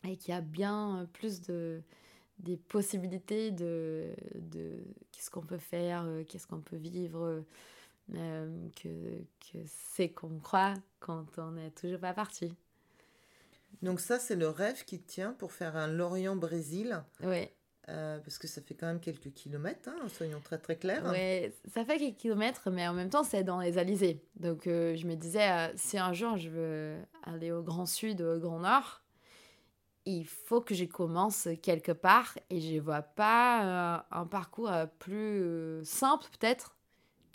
et 0.03 0.17
qu'il 0.17 0.33
y 0.33 0.37
a 0.37 0.41
bien 0.41 1.07
plus 1.13 1.41
de 1.41 1.81
des 2.39 2.57
possibilités 2.57 3.51
de, 3.51 4.13
de 4.35 4.83
qu'est-ce 5.11 5.29
qu'on 5.29 5.45
peut 5.45 5.57
faire, 5.57 6.03
euh, 6.05 6.23
qu'est-ce 6.25 6.47
qu'on 6.47 6.59
peut 6.59 6.75
vivre, 6.75 7.45
que, 8.11 9.21
que 9.39 9.57
c'est 9.65 10.09
qu'on 10.09 10.39
croit 10.39 10.73
quand 10.99 11.25
on 11.37 11.51
n'est 11.51 11.71
toujours 11.71 11.99
pas 11.99 12.13
parti. 12.13 12.53
Donc 13.81 13.99
ça, 13.99 14.19
c'est 14.19 14.35
le 14.35 14.49
rêve 14.49 14.85
qui 14.85 14.99
tient 14.99 15.33
pour 15.33 15.51
faire 15.51 15.75
un 15.75 15.87
Lorient-Brésil. 15.87 17.03
Oui. 17.23 17.49
Euh, 17.87 18.17
parce 18.19 18.39
que 18.39 18.47
ça 18.47 18.61
fait 18.61 18.73
quand 18.73 18.87
même 18.87 18.99
quelques 18.99 19.31
kilomètres, 19.31 19.89
hein, 19.89 20.07
soyons 20.09 20.39
très 20.39 20.57
très 20.57 20.75
clairs. 20.75 21.03
Oui, 21.11 21.51
ça 21.71 21.85
fait 21.85 21.99
quelques 21.99 22.17
kilomètres, 22.17 22.71
mais 22.71 22.87
en 22.87 22.93
même 22.93 23.11
temps, 23.11 23.23
c'est 23.23 23.43
dans 23.43 23.59
les 23.59 23.77
Alizés. 23.77 24.23
Donc 24.37 24.65
euh, 24.65 24.95
je 24.95 25.05
me 25.05 25.15
disais, 25.15 25.51
euh, 25.51 25.67
si 25.75 25.99
un 25.99 26.11
jour 26.11 26.35
je 26.37 26.49
veux 26.49 26.95
aller 27.23 27.51
au 27.51 27.61
Grand 27.61 27.85
Sud 27.85 28.21
au 28.21 28.39
Grand 28.39 28.59
Nord, 28.59 29.03
il 30.05 30.25
faut 30.25 30.61
que 30.61 30.73
je 30.73 30.85
commence 30.85 31.47
quelque 31.61 31.91
part 31.91 32.35
et 32.49 32.59
je 32.59 32.79
vois 32.79 33.03
pas 33.03 34.05
un 34.11 34.25
parcours 34.25 34.71
plus 34.99 35.83
simple 35.83 36.25
peut-être 36.39 36.75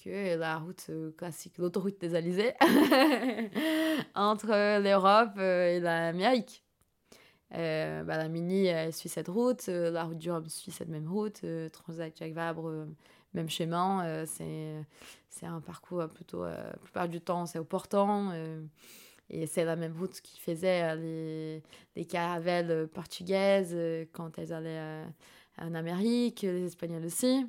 que 0.04 0.37
la 0.37 0.59
route 0.59 0.90
classique, 1.16 1.59
l'autoroute 1.59 2.00
des 2.00 2.14
Alizés, 2.14 2.54
entre 4.14 4.80
l'Europe 4.80 5.37
et 5.38 5.80
l'Amérique. 5.80 6.64
Euh, 7.54 8.04
bah, 8.04 8.16
la 8.16 8.28
Mini 8.28 8.69
suit 8.92 9.09
cette 9.09 9.28
route, 9.28 9.69
euh, 9.69 9.90
la 9.90 10.04
route 10.04 10.19
du 10.19 10.30
Rhum 10.30 10.49
suit 10.49 10.71
cette 10.71 10.88
même 10.88 11.09
route, 11.09 11.40
euh, 11.42 11.69
Transat 11.69 12.16
Jacques 12.16 12.33
Vabre, 12.33 12.87
même 13.35 13.50
chemin. 13.50 14.25
c'est 14.26 14.75
c'est 15.28 15.47
un 15.47 15.61
parcours 15.61 16.09
plutôt, 16.09 16.45
la 16.45 16.76
plupart 16.83 17.09
du 17.09 17.21
temps, 17.21 17.47
c'est 17.47 17.59
au 17.59 17.64
portant. 17.64 18.33
et 19.30 19.47
c'est 19.47 19.64
la 19.64 19.76
même 19.76 19.97
route 19.97 20.21
qui 20.21 20.40
faisait 20.40 20.97
les, 20.97 21.62
les 21.97 22.04
caravelles 22.04 22.88
portugaises 22.88 23.76
quand 24.12 24.38
elles 24.38 24.52
allaient 24.52 25.04
en 25.59 25.75
Amérique, 25.75 26.42
les 26.42 26.66
Espagnols 26.66 27.04
aussi. 27.04 27.47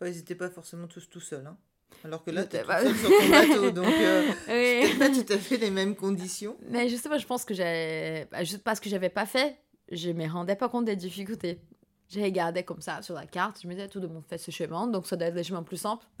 Ils 0.00 0.12
n'étaient 0.12 0.34
pas 0.34 0.50
forcément 0.50 0.86
tous 0.86 1.08
tout 1.08 1.20
seuls. 1.20 1.46
Hein. 1.46 1.56
Alors 2.04 2.22
que 2.22 2.30
là, 2.30 2.44
tu 2.44 2.56
es 2.56 2.62
sur 2.94 3.08
ton 3.08 3.28
bateau, 3.30 3.70
donc 3.70 3.86
euh, 3.86 4.22
oui. 4.48 4.98
pas 4.98 5.08
tout 5.08 5.32
à 5.32 5.38
fait 5.38 5.56
les 5.56 5.70
mêmes 5.70 5.96
conditions. 5.96 6.56
Mais 6.68 6.88
justement, 6.88 7.18
je 7.18 7.26
pense 7.26 7.44
que 7.44 7.54
j'ai... 7.54 8.26
Bah, 8.30 8.44
juste 8.44 8.62
parce 8.62 8.78
que 8.78 8.90
j'avais 8.90 9.08
pas 9.08 9.26
fait, 9.26 9.56
je 9.90 10.10
me 10.10 10.28
rendais 10.28 10.56
pas 10.56 10.68
compte 10.68 10.84
des 10.84 10.96
difficultés. 10.96 11.60
J'ai 12.08 12.22
regardé 12.22 12.62
comme 12.62 12.82
ça 12.82 13.00
sur 13.00 13.14
la 13.14 13.26
carte, 13.26 13.60
je 13.62 13.66
me 13.66 13.72
disais 13.72 13.88
tout 13.88 14.00
le 14.00 14.08
monde 14.08 14.24
fait 14.28 14.36
ce 14.36 14.50
chemin, 14.50 14.86
donc 14.86 15.06
ça 15.06 15.16
doit 15.16 15.28
être 15.28 15.34
légèrement 15.34 15.64
plus 15.64 15.78
simple. 15.78 16.04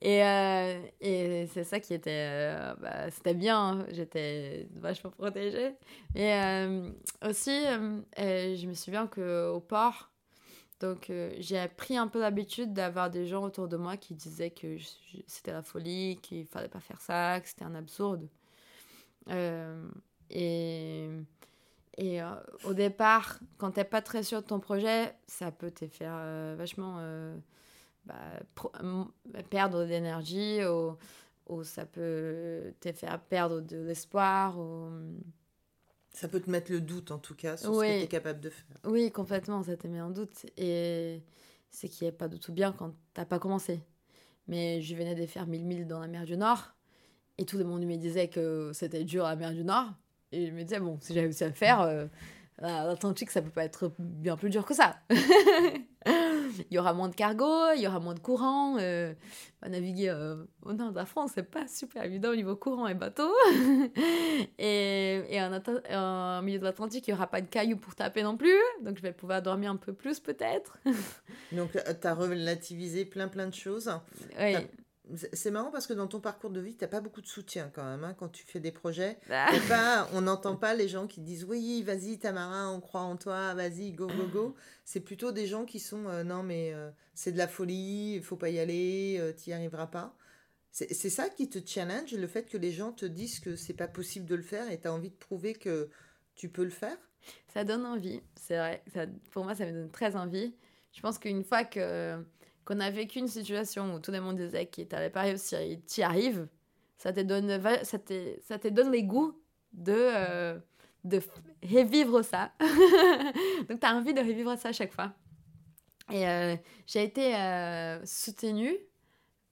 et, 0.00 0.24
euh, 0.24 0.82
et 1.00 1.46
c'est 1.52 1.64
ça 1.64 1.78
qui 1.78 1.92
était... 1.92 2.10
Euh, 2.10 2.74
bah, 2.80 3.10
c'était 3.10 3.34
bien, 3.34 3.58
hein. 3.58 3.86
j'étais 3.90 4.66
vachement 4.76 5.10
protégée. 5.10 5.74
Et 6.14 6.32
euh, 6.32 6.88
aussi, 7.28 7.64
je 8.16 8.66
me 8.66 8.72
souviens 8.72 9.06
qu'au 9.06 9.60
port, 9.60 10.10
donc 10.84 11.08
euh, 11.08 11.30
j'ai 11.38 11.66
pris 11.68 11.96
un 11.96 12.08
peu 12.08 12.20
l'habitude 12.20 12.74
d'avoir 12.74 13.08
des 13.08 13.26
gens 13.26 13.42
autour 13.42 13.68
de 13.68 13.78
moi 13.78 13.96
qui 13.96 14.12
disaient 14.12 14.50
que 14.50 14.76
c'était 15.26 15.52
la 15.52 15.62
folie, 15.62 16.18
qu'il 16.20 16.44
fallait 16.44 16.68
pas 16.68 16.80
faire 16.80 17.00
ça, 17.00 17.40
que 17.40 17.48
c'était 17.48 17.64
un 17.64 17.74
absurde. 17.74 18.28
Euh, 19.30 19.88
et 20.28 21.08
et 21.96 22.20
euh, 22.20 22.26
au 22.64 22.74
départ, 22.74 23.38
quand 23.56 23.70
t'es 23.70 23.84
pas 23.84 24.02
très 24.02 24.22
sûr 24.22 24.42
de 24.42 24.46
ton 24.46 24.60
projet, 24.60 25.14
ça 25.26 25.50
peut 25.50 25.70
te 25.70 25.86
faire 25.86 26.16
vachement 26.56 26.98
bah, 28.04 28.14
perdre 29.48 29.86
d'énergie 29.86 30.60
ou, 31.46 31.62
ça 31.62 31.86
peut 31.86 32.74
te 32.80 32.92
faire 32.92 33.20
perdre 33.20 33.60
de 33.60 33.78
l'espoir. 33.78 34.58
Ça 36.14 36.28
peut 36.28 36.40
te 36.40 36.48
mettre 36.48 36.72
le 36.72 36.80
doute 36.80 37.10
en 37.10 37.18
tout 37.18 37.34
cas 37.34 37.56
sur 37.56 37.74
ce 37.74 37.80
que 37.80 37.98
tu 37.98 38.04
es 38.04 38.06
capable 38.06 38.40
de 38.40 38.50
faire. 38.50 38.64
Oui, 38.84 39.10
complètement, 39.10 39.62
ça 39.62 39.76
te 39.76 39.86
met 39.88 40.00
en 40.00 40.10
doute. 40.10 40.46
Et 40.56 41.22
c'est 41.70 41.88
qui 41.88 42.04
est 42.04 42.12
pas 42.12 42.28
du 42.28 42.38
tout 42.38 42.52
bien 42.52 42.72
quand 42.72 42.94
t'as 43.12 43.24
pas 43.24 43.40
commencé. 43.40 43.80
Mais 44.46 44.80
je 44.80 44.94
venais 44.94 45.14
de 45.14 45.26
faire 45.26 45.46
1000 45.46 45.64
milles 45.64 45.86
dans 45.86 46.00
la 46.00 46.06
mer 46.06 46.24
du 46.24 46.36
Nord 46.36 46.74
et 47.36 47.44
tout 47.44 47.58
le 47.58 47.64
monde 47.64 47.84
me 47.84 47.96
disait 47.96 48.28
que 48.28 48.70
c'était 48.72 49.02
dur 49.04 49.24
la 49.24 49.34
mer 49.34 49.52
du 49.52 49.64
Nord. 49.64 49.92
Et 50.30 50.46
je 50.46 50.52
me 50.52 50.62
disais, 50.62 50.78
bon, 50.78 50.98
si 51.00 51.14
j'avais 51.14 51.26
réussi 51.26 51.44
à 51.44 51.48
le 51.48 51.54
faire, 51.54 51.80
euh, 51.80 52.06
l'Atlantique, 52.58 53.30
ça 53.30 53.42
peut 53.42 53.50
pas 53.50 53.64
être 53.64 53.92
bien 53.98 54.36
plus 54.36 54.50
dur 54.50 54.64
que 54.64 54.74
ça. 54.74 54.96
il 56.58 56.74
y 56.74 56.78
aura 56.78 56.92
moins 56.92 57.08
de 57.08 57.14
cargo, 57.14 57.72
il 57.74 57.82
y 57.82 57.86
aura 57.86 58.00
moins 58.00 58.14
de 58.14 58.20
courant. 58.20 58.76
Euh, 58.78 59.14
bah, 59.60 59.68
naviguer 59.68 60.10
euh, 60.10 60.44
au 60.62 60.72
nord 60.72 60.90
de 60.90 60.96
la 60.96 61.06
France, 61.06 61.32
c'est 61.34 61.50
pas 61.50 61.66
super 61.66 62.04
évident 62.04 62.30
au 62.30 62.36
niveau 62.36 62.56
courant 62.56 62.86
et 62.86 62.94
bateau. 62.94 63.32
et 64.58 65.22
et 65.28 65.40
en, 65.42 66.42
milieu 66.42 66.58
de 66.58 66.64
l'Atlantique, 66.64 67.06
il 67.08 67.10
y 67.10 67.14
aura 67.14 67.26
pas 67.26 67.40
de 67.40 67.46
cailloux 67.46 67.76
pour 67.76 67.94
taper 67.94 68.22
non 68.22 68.36
plus. 68.36 68.58
Donc 68.82 68.96
je 68.96 69.02
vais 69.02 69.12
pouvoir 69.12 69.42
dormir 69.42 69.70
un 69.70 69.76
peu 69.76 69.92
plus 69.92 70.20
peut-être. 70.20 70.78
donc 71.52 71.72
tu 71.72 72.06
as 72.06 72.14
relativisé 72.14 73.04
plein 73.04 73.28
plein 73.28 73.46
de 73.46 73.54
choses. 73.54 73.90
Oui. 74.38 74.56
C'est 75.34 75.50
marrant 75.50 75.70
parce 75.70 75.86
que 75.86 75.92
dans 75.92 76.06
ton 76.06 76.20
parcours 76.20 76.50
de 76.50 76.60
vie, 76.60 76.74
tu 76.74 76.82
n'as 76.82 76.88
pas 76.88 77.02
beaucoup 77.02 77.20
de 77.20 77.26
soutien 77.26 77.70
quand 77.74 77.84
même. 77.84 78.04
Hein, 78.04 78.14
quand 78.18 78.30
tu 78.30 78.44
fais 78.44 78.60
des 78.60 78.72
projets, 78.72 79.18
ah. 79.30 79.50
pas, 79.68 80.08
on 80.14 80.22
n'entend 80.22 80.56
pas 80.56 80.74
les 80.74 80.88
gens 80.88 81.06
qui 81.06 81.20
disent 81.20 81.44
oui, 81.44 81.82
vas-y 81.82 82.18
Tamara, 82.18 82.70
on 82.70 82.80
croit 82.80 83.02
en 83.02 83.16
toi, 83.16 83.52
vas-y, 83.54 83.92
go, 83.92 84.06
go, 84.06 84.26
go. 84.32 84.54
C'est 84.84 85.00
plutôt 85.00 85.30
des 85.30 85.46
gens 85.46 85.66
qui 85.66 85.78
sont 85.78 86.08
euh, 86.08 86.24
non, 86.24 86.42
mais 86.42 86.72
euh, 86.72 86.90
c'est 87.14 87.32
de 87.32 87.38
la 87.38 87.48
folie, 87.48 88.14
il 88.14 88.22
faut 88.22 88.36
pas 88.36 88.48
y 88.48 88.58
aller, 88.58 89.18
euh, 89.20 89.32
tu 89.32 89.50
n'y 89.50 89.54
arriveras 89.54 89.88
pas. 89.88 90.16
C'est 90.70 91.10
ça 91.10 91.28
qui 91.28 91.48
te 91.48 91.60
challenge, 91.64 92.12
le 92.14 92.26
fait 92.26 92.48
que 92.48 92.56
les 92.56 92.72
gens 92.72 92.90
te 92.90 93.06
disent 93.06 93.38
que 93.38 93.54
c'est 93.54 93.74
pas 93.74 93.86
possible 93.86 94.26
de 94.26 94.34
le 94.34 94.42
faire 94.42 94.68
et 94.72 94.80
tu 94.80 94.88
as 94.88 94.92
envie 94.92 95.10
de 95.10 95.14
prouver 95.14 95.54
que 95.54 95.88
tu 96.34 96.48
peux 96.48 96.64
le 96.64 96.70
faire? 96.70 96.96
Ça 97.52 97.62
donne 97.62 97.86
envie, 97.86 98.20
c'est 98.34 98.56
vrai. 98.56 98.82
Ça, 98.92 99.06
pour 99.30 99.44
moi, 99.44 99.54
ça 99.54 99.66
me 99.66 99.72
donne 99.72 99.90
très 99.92 100.16
envie. 100.16 100.52
Je 100.92 101.00
pense 101.00 101.18
qu'une 101.18 101.44
fois 101.44 101.62
que 101.62 102.24
qu'on 102.64 102.80
a 102.80 102.90
vécu 102.90 103.18
une 103.18 103.28
situation 103.28 103.94
où 103.94 104.00
tout 104.00 104.10
le 104.10 104.20
monde 104.20 104.36
disait 104.36 104.66
qu'il 104.66 104.88
n'allait 104.88 105.10
pas 105.10 105.22
réussir 105.22 105.58
et 105.58 106.02
arrives, 106.02 106.48
ça 106.96 107.12
te 107.12 107.20
donne, 107.20 107.60
ça 107.82 107.98
te, 107.98 108.36
ça 108.40 108.58
te 108.58 108.68
donne 108.68 108.90
les 108.90 109.04
goûts 109.04 109.38
de, 109.72 109.92
euh, 109.94 110.58
revivre 111.62 112.24
ça. 112.24 112.52
Donc, 113.68 113.80
tu 113.80 113.86
as 113.86 113.94
envie 113.94 114.14
de 114.14 114.20
revivre 114.20 114.56
ça 114.56 114.70
à 114.70 114.72
chaque 114.72 114.92
fois. 114.92 115.12
Et 116.10 116.28
euh, 116.28 116.56
j'ai 116.86 117.02
été 117.02 117.34
euh, 117.36 118.04
soutenue 118.04 118.74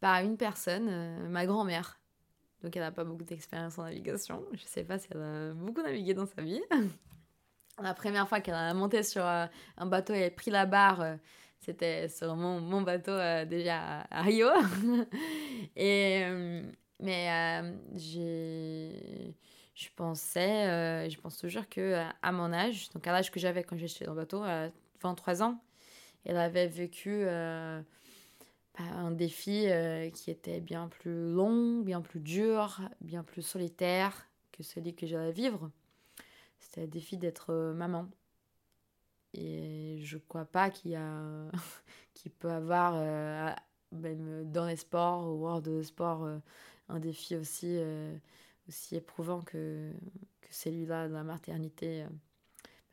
par 0.01 0.23
une 0.23 0.37
personne, 0.37 1.29
ma 1.29 1.47
grand-mère. 1.47 2.01
Donc, 2.63 2.77
elle 2.77 2.83
n'a 2.83 2.93
pas 2.93 3.05
beaucoup 3.05 3.25
d'expérience 3.25 3.79
en 3.79 3.85
navigation. 3.85 4.45
Je 4.53 4.65
sais 4.65 4.85
pas 4.85 4.99
si 4.99 5.09
elle 5.11 5.23
a 5.23 5.53
beaucoup 5.53 5.83
navigué 5.83 6.15
dans 6.15 6.27
sa 6.27 6.43
vie. 6.43 6.61
La 7.83 7.95
première 7.95 8.29
fois 8.29 8.41
qu'elle 8.41 8.55
a 8.55 8.75
monté 8.75 9.03
sur 9.03 9.25
un 9.25 9.87
bateau 9.87 10.13
et 10.13 10.27
a 10.27 10.31
pris 10.31 10.51
la 10.51 10.67
barre, 10.67 11.17
c'était 11.63 12.09
sur 12.09 12.35
mon, 12.35 12.61
mon 12.61 12.83
bateau 12.83 13.13
euh, 13.13 13.45
déjà 13.45 14.01
à, 14.11 14.23
Rio. 14.23 14.49
et, 15.77 16.23
euh, 16.25 16.63
mais 16.99 17.31
euh, 17.31 17.73
j'ai 17.95 19.35
je 19.75 19.89
pensais, 19.97 21.09
je 21.09 21.19
pense 21.19 21.39
toujours 21.39 21.67
que 21.69 22.05
à 22.21 22.31
mon 22.31 22.53
âge, 22.53 22.91
donc 22.91 23.07
à 23.07 23.13
l'âge 23.13 23.31
que 23.31 23.41
j'avais 23.41 23.65
quand 23.65 23.77
j'étais 23.77 24.05
dans 24.05 24.13
le 24.13 24.21
bateau, 24.21 24.43
à 24.43 24.69
23 25.01 25.43
ans, 25.43 25.65
elle 26.27 26.37
avait 26.37 26.69
vécu 26.69 27.25
bah, 27.25 27.83
un 28.79 29.11
défi 29.11 29.67
qui 30.13 30.31
était 30.31 30.61
bien 30.61 30.89
plus 30.89 31.33
long, 31.33 31.81
bien 31.81 32.03
plus 32.03 32.21
dur, 32.21 32.81
bien 33.01 33.25
plus 33.25 33.43
solitaire 33.43 34.29
que 34.53 34.63
celui 34.63 34.95
que 34.95 35.07
j'allais 35.07 35.33
vivre. 35.33 35.71
C'était 36.61 36.83
le 36.83 36.89
défi 36.89 37.17
d'être 37.17 37.73
maman. 37.75 38.09
Et 39.35 39.99
je 40.03 40.19
crois 40.19 40.45
pas 40.45 40.71
qu'il 40.71 40.93
y 40.93 40.97
a 40.97 41.51
qu'il 42.15 42.33
peut 42.33 42.51
avoir 42.51 42.95
même 43.93 44.51
dans 44.51 44.67
les 44.67 44.77
sports 44.77 45.29
ou 45.29 45.47
hors 45.47 45.63
de 45.63 45.83
sport 45.83 46.29
un 46.89 46.99
défi 46.99 47.37
aussi 47.37 47.79
aussi 48.69 48.97
éprouvant 48.97 49.41
que, 49.41 49.93
que 50.41 50.49
celui-là 50.55 51.09
de 51.09 51.15
la 51.15 51.25
maternité 51.25 52.07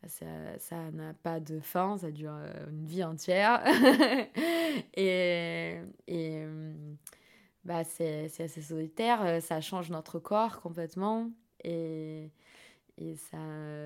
ça 0.07 0.91
n'a 0.91 1.13
pas 1.13 1.39
de 1.39 1.59
fin, 1.59 1.97
ça 1.97 2.11
dure 2.11 2.33
euh, 2.33 2.69
une 2.69 2.85
vie 2.85 3.03
entière. 3.03 3.63
et 4.95 5.77
et 6.07 6.45
bah, 7.65 7.83
c'est 7.83 8.25
assez 8.39 8.61
solitaire, 8.61 9.21
euh, 9.23 9.39
ça 9.41 9.61
change 9.61 9.89
notre 9.89 10.19
corps 10.19 10.61
complètement. 10.61 11.31
Et, 11.63 12.31
et 13.01 13.15
ça, 13.15 13.37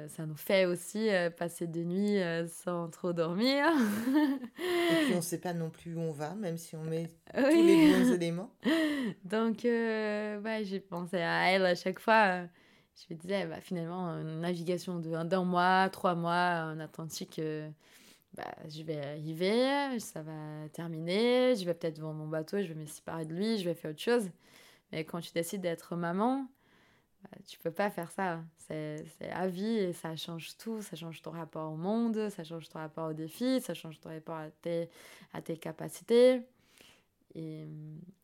ça 0.07 0.25
nous 0.25 0.35
fait 0.35 0.65
aussi 0.65 1.09
euh, 1.09 1.29
passer 1.29 1.67
des 1.67 1.85
nuits 1.85 2.19
sans 2.49 2.89
trop 2.89 3.13
dormir. 3.13 3.65
et 4.57 5.05
puis 5.05 5.13
on 5.13 5.17
ne 5.17 5.21
sait 5.21 5.39
pas 5.39 5.53
non 5.53 5.69
plus 5.69 5.95
où 5.95 5.99
on 5.99 6.11
va, 6.11 6.33
même 6.35 6.57
si 6.57 6.75
on 6.75 6.83
met 6.83 7.09
tous 7.33 7.41
les 7.41 7.91
bons 7.91 8.11
éléments. 8.11 8.51
Donc 9.23 9.63
bah, 9.63 10.63
j'ai 10.63 10.79
pensé 10.79 11.17
à 11.17 11.51
elle 11.51 11.65
à 11.65 11.75
chaque 11.75 11.99
fois 11.99 12.47
je 12.95 13.13
me 13.13 13.19
disais, 13.19 13.45
bah, 13.45 13.61
finalement, 13.61 14.09
une 14.19 14.41
navigation 14.41 14.99
d'un 14.99 15.43
mois, 15.43 15.89
trois 15.89 16.15
mois 16.15 16.71
en 16.73 16.79
Atlantique, 16.79 17.39
euh, 17.39 17.69
bah, 18.33 18.53
je 18.69 18.83
vais 18.83 18.99
arriver, 19.01 19.99
ça 19.99 20.21
va 20.21 20.69
terminer, 20.71 21.55
je 21.55 21.65
vais 21.65 21.73
peut-être 21.73 21.99
vendre 21.99 22.19
mon 22.19 22.27
bateau, 22.27 22.61
je 22.61 22.67
vais 22.67 22.75
me 22.75 22.85
séparer 22.85 23.25
de 23.25 23.33
lui, 23.33 23.57
je 23.57 23.65
vais 23.65 23.73
faire 23.73 23.91
autre 23.91 24.01
chose. 24.01 24.29
Mais 24.91 25.05
quand 25.05 25.21
tu 25.21 25.31
décides 25.33 25.61
d'être 25.61 25.95
maman, 25.95 26.47
tu 27.47 27.59
peux 27.59 27.71
pas 27.71 27.89
faire 27.89 28.11
ça. 28.11 28.43
C'est 28.57 29.05
à 29.31 29.47
vie 29.47 29.77
et 29.77 29.93
ça 29.93 30.15
change 30.15 30.57
tout. 30.57 30.81
Ça 30.81 30.95
change 30.95 31.21
ton 31.21 31.31
rapport 31.31 31.71
au 31.71 31.75
monde, 31.75 32.29
ça 32.29 32.43
change 32.43 32.69
ton 32.69 32.79
rapport 32.79 33.09
aux 33.09 33.13
défis, 33.13 33.61
ça 33.61 33.73
change 33.73 33.99
ton 33.99 34.09
rapport 34.09 34.37
à 34.37 34.49
tes, 34.49 34.89
à 35.33 35.41
tes 35.41 35.57
capacités. 35.57 36.41
Et, 37.35 37.65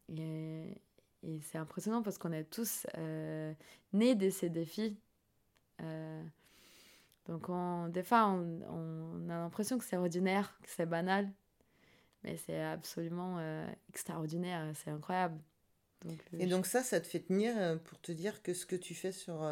et, 0.09 1.41
c'est 1.41 1.57
impressionnant 1.57 2.01
parce 2.01 2.17
qu'on 2.17 2.31
est 2.31 2.45
tous 2.45 2.87
euh, 2.97 3.53
nés 3.93 4.15
de 4.15 4.29
ces 4.29 4.49
défis. 4.49 4.97
Euh, 5.81 6.23
donc, 7.27 7.49
on, 7.49 7.89
des 7.89 8.03
fois, 8.03 8.27
on, 8.27 8.61
on 8.69 9.29
a 9.29 9.33
l'impression 9.39 9.77
que 9.77 9.83
c'est 9.83 9.97
ordinaire, 9.97 10.57
que 10.63 10.69
c'est 10.69 10.85
banal. 10.85 11.29
Mais 12.23 12.37
c'est 12.37 12.61
absolument 12.61 13.37
euh, 13.39 13.67
extraordinaire, 13.89 14.71
c'est 14.75 14.91
incroyable. 14.91 15.39
Donc, 16.05 16.17
et 16.39 16.45
donc 16.45 16.65
ça, 16.65 16.83
ça 16.83 16.99
te 17.01 17.07
fait 17.07 17.19
tenir 17.19 17.79
pour 17.85 17.99
te 17.99 18.11
dire 18.11 18.41
que 18.41 18.53
ce 18.53 18.65
que 18.65 18.75
tu 18.75 18.95
fais 18.95 19.11
sur, 19.11 19.45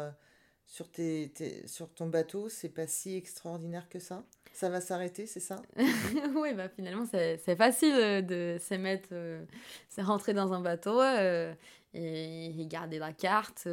sur, 0.66 0.90
tes, 0.90 1.32
sur 1.66 1.92
ton 1.92 2.06
bateau, 2.06 2.48
c'est 2.48 2.68
pas 2.68 2.86
si 2.86 3.16
extraordinaire 3.16 3.88
que 3.88 3.98
ça? 3.98 4.24
Ça 4.58 4.68
va 4.68 4.80
s'arrêter, 4.80 5.26
c'est 5.26 5.40
ça? 5.40 5.62
Oui, 6.34 6.52
bah 6.52 6.68
finalement, 6.68 7.06
c'est 7.06 7.56
facile 7.56 7.94
euh, 7.94 8.22
de 8.22 8.58
se 8.60 8.74
mettre, 8.74 9.10
euh, 9.12 9.44
c'est 9.88 10.02
rentrer 10.02 10.34
dans 10.34 10.52
un 10.52 10.60
bateau 10.60 11.00
euh, 11.00 11.54
et, 11.94 12.52
garder 12.66 12.98
la 12.98 13.12
carte 13.12 13.68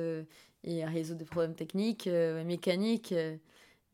et 0.63 0.86
résoudre 0.86 1.20
des 1.20 1.25
problèmes 1.25 1.55
techniques, 1.55 2.08
mécaniques. 2.08 3.15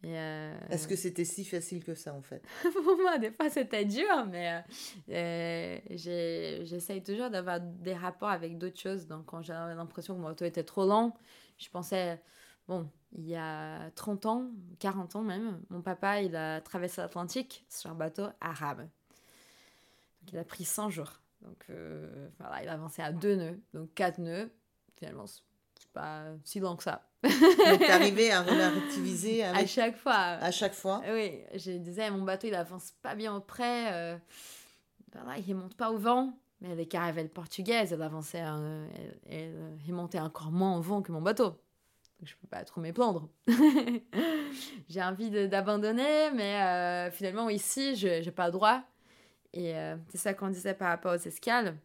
Est-ce 0.03 0.87
que 0.87 0.95
c'était 0.95 1.25
si 1.25 1.45
facile 1.45 1.83
que 1.83 1.93
ça, 1.93 2.13
en 2.13 2.21
fait? 2.21 2.43
Pour 2.83 2.97
moi, 2.97 3.17
des 3.17 3.31
fois, 3.31 3.49
c'était 3.49 3.85
dur, 3.85 4.25
mais 4.27 4.63
j'essaye 5.95 7.03
toujours 7.03 7.29
d'avoir 7.29 7.59
des 7.59 7.93
rapports 7.93 8.29
avec 8.29 8.57
d'autres 8.57 8.79
choses. 8.79 9.07
Donc, 9.07 9.25
quand 9.25 9.41
j'avais 9.41 9.75
l'impression 9.75 10.15
que 10.15 10.19
mon 10.19 10.29
bateau 10.29 10.45
était 10.45 10.63
trop 10.63 10.85
lent, 10.85 11.15
je 11.57 11.69
pensais 11.69 12.19
Bon, 12.67 12.89
il 13.11 13.27
y 13.27 13.35
a 13.35 13.91
30 13.95 14.25
ans, 14.27 14.49
40 14.79 15.17
ans 15.17 15.23
même, 15.23 15.61
mon 15.69 15.81
papa, 15.81 16.21
il 16.21 16.35
a 16.37 16.61
traversé 16.61 17.01
l'Atlantique 17.01 17.65
sur 17.67 17.89
un 17.89 17.95
bateau 17.95 18.27
arabe. 18.39 18.87
Donc 20.21 20.31
il 20.31 20.37
a 20.37 20.45
pris 20.45 20.63
100 20.63 20.89
jours. 20.89 21.19
Donc 21.41 21.65
euh, 21.69 22.29
voilà, 22.39 22.63
il 22.63 22.69
a 22.69 22.73
avancé 22.73 23.01
à 23.01 23.11
deux 23.11 23.35
nœuds, 23.35 23.59
donc 23.73 23.93
quatre 23.93 24.19
nœuds. 24.19 24.49
Finalement, 24.95 25.25
c'est 25.27 25.91
pas 25.91 26.27
si 26.45 26.59
long 26.59 26.75
que 26.75 26.83
ça. 26.83 27.10
donc 27.69 27.81
arrivé 27.89 28.31
à 28.31 28.41
relativiser 28.41 29.43
À 29.43 29.65
chaque 29.65 29.97
fois. 29.97 30.13
À 30.13 30.51
chaque 30.51 30.73
fois 30.73 31.01
Oui, 31.11 31.39
je 31.53 31.71
disais, 31.71 32.09
mon 32.09 32.23
bateau, 32.23 32.47
il 32.47 32.55
avance 32.55 32.93
pas 33.01 33.15
bien 33.15 33.35
au 33.35 33.41
près. 33.41 33.93
Euh, 33.93 34.17
voilà, 35.13 35.37
il 35.37 35.55
monte 35.55 35.75
pas 35.75 35.91
au 35.91 35.97
vent. 35.97 36.37
Mais 36.61 36.75
les 36.75 36.85
caravelles 36.85 37.29
portugaises, 37.29 37.91
elle 37.91 38.01
avançait, 38.03 38.37
elle, 38.37 38.87
elle, 39.27 39.79
elle 39.87 39.93
montait 39.93 40.19
encore 40.19 40.51
moins 40.51 40.77
au 40.77 40.81
vent 40.81 41.01
que 41.01 41.11
mon 41.11 41.21
bateau 41.21 41.55
je 42.23 42.35
peux 42.35 42.47
pas 42.47 42.63
trop 42.63 42.81
me 42.81 42.91
plaindre. 42.91 43.29
j'ai 44.89 45.01
envie 45.01 45.29
d'abandonner, 45.47 46.31
mais 46.31 46.61
euh, 46.61 47.11
finalement, 47.11 47.49
ici, 47.49 47.95
je 47.95 48.23
n'ai 48.23 48.31
pas 48.31 48.47
le 48.47 48.51
droit. 48.51 48.83
Et 49.53 49.75
euh, 49.75 49.97
c'est 50.09 50.17
ça 50.17 50.33
qu'on 50.33 50.49
disait 50.49 50.73
par 50.73 50.89
rapport 50.89 51.13
aux 51.13 51.27
escales. 51.27 51.77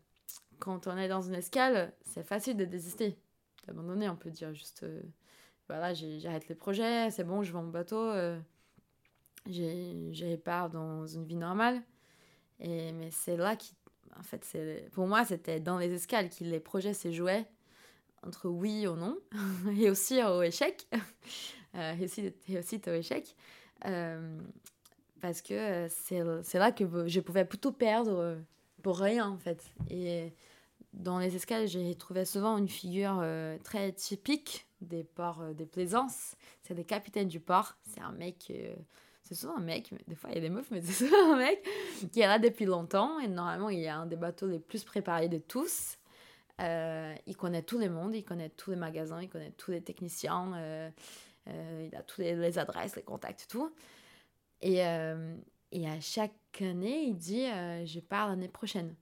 Quand 0.59 0.87
on 0.87 0.97
est 0.97 1.09
dans 1.09 1.23
une 1.23 1.35
escale, 1.35 1.93
c'est 2.05 2.27
facile 2.27 2.57
de 2.57 2.65
désister, 2.65 3.19
d'abandonner, 3.67 4.09
on 4.09 4.17
peut 4.17 4.31
dire 4.31 4.55
juste, 4.55 4.83
euh, 4.85 5.03
voilà, 5.69 5.95
j'arrête 5.95 6.49
les 6.49 6.55
projets, 6.55 7.11
c'est 7.11 7.25
bon, 7.25 7.43
je 7.43 7.53
vends 7.53 7.63
mon 7.63 7.71
bateau, 7.71 8.13
j'ai 9.47 10.37
part 10.45 10.71
dans 10.71 11.07
une 11.07 11.25
vie 11.25 11.37
normale. 11.37 11.83
Et, 12.61 12.93
mais 12.93 13.11
c'est 13.11 13.37
là 13.37 13.57
qui, 13.57 13.75
en 14.19 14.23
fait, 14.23 14.47
pour 14.93 15.07
moi, 15.07 15.25
c'était 15.25 15.61
dans 15.61 15.79
les 15.79 15.93
escales 15.93 16.31
que 16.31 16.45
les 16.45 16.61
projets 16.61 16.95
se 16.95 17.13
jouaient 17.13 17.47
entre 18.27 18.49
oui 18.49 18.87
ou 18.87 18.97
non, 18.97 19.19
et 19.79 19.91
aussi 19.91 20.23
au 20.23 20.43
échec, 20.43 20.87
euh, 21.75 21.95
et, 22.49 22.59
aussi, 22.59 22.81
au 22.87 22.93
échec, 22.93 23.37
euh, 23.87 24.39
parce 25.21 25.43
que 25.43 25.55
euh, 25.55 25.89
c'est 26.43 26.59
là 26.59 26.73
que 26.73 26.85
je 27.07 27.21
pouvais 27.21 27.45
plutôt 27.45 27.73
perdre 27.73 28.39
pour 28.83 28.99
rien 28.99 29.29
en 29.29 29.39
fait. 29.39 29.65
Et 29.91 30.33
dans 30.93 31.19
les 31.19 31.37
escales, 31.37 31.69
j'ai 31.69 31.95
trouvé 31.95 32.25
souvent 32.25 32.59
une 32.59 32.69
figure 32.69 33.25
très 33.63 33.93
typique 33.93 34.66
des 34.81 35.05
ports 35.05 35.55
des 35.55 35.67
plaisances. 35.67 36.37
C'est 36.63 36.75
des 36.75 36.85
capitaines 36.85 37.29
du 37.29 37.41
port. 37.41 37.77
C'est 37.83 38.01
un 38.01 38.13
mec 38.13 38.53
c'est 39.27 39.35
souvent 39.35 39.57
un 39.57 39.61
mec, 39.61 39.93
des 40.07 40.15
fois 40.15 40.31
il 40.31 40.37
y 40.37 40.39
a 40.39 40.41
des 40.41 40.51
meufs, 40.51 40.71
mais 40.71 40.81
c'est 40.83 41.07
souvent 41.07 41.33
un 41.33 41.37
mec 41.37 41.67
qui 42.13 42.21
est 42.21 42.27
là 42.27 42.39
depuis 42.39 42.65
longtemps 42.65 43.19
et 43.19 43.27
normalement 43.27 43.71
il 43.71 43.81
est 43.81 43.89
un 43.89 44.07
des 44.07 44.17
bateaux 44.17 44.47
les 44.47 44.61
plus 44.61 44.85
préparés 44.85 45.29
de 45.29 45.39
tous. 45.39 45.99
Euh, 46.61 47.15
il 47.27 47.37
connaît 47.37 47.63
tout 47.63 47.79
le 47.79 47.91
monde, 47.91 48.15
il 48.15 48.25
connaît 48.25 48.49
tous 48.51 48.71
les 48.71 48.77
magasins, 48.77 49.21
il 49.21 49.29
connaît 49.29 49.51
tous 49.51 49.73
les 49.73 49.83
techniciens, 49.83 50.55
euh, 50.55 50.91
euh, 51.49 51.89
il 51.91 51.97
a 51.97 52.03
toutes 52.03 52.25
les, 52.25 52.59
adresses, 52.59 52.97
les 52.97 53.03
contacts, 53.03 53.47
tout. 53.51 53.71
Et, 54.63 54.77
et 54.79 55.89
à 55.89 56.01
chaque 56.01 56.63
année, 56.63 57.03
il 57.03 57.17
dit 57.17 57.47
Je 57.85 58.01
pars 58.01 58.29
l'année 58.29 58.49
prochaine. 58.49 58.95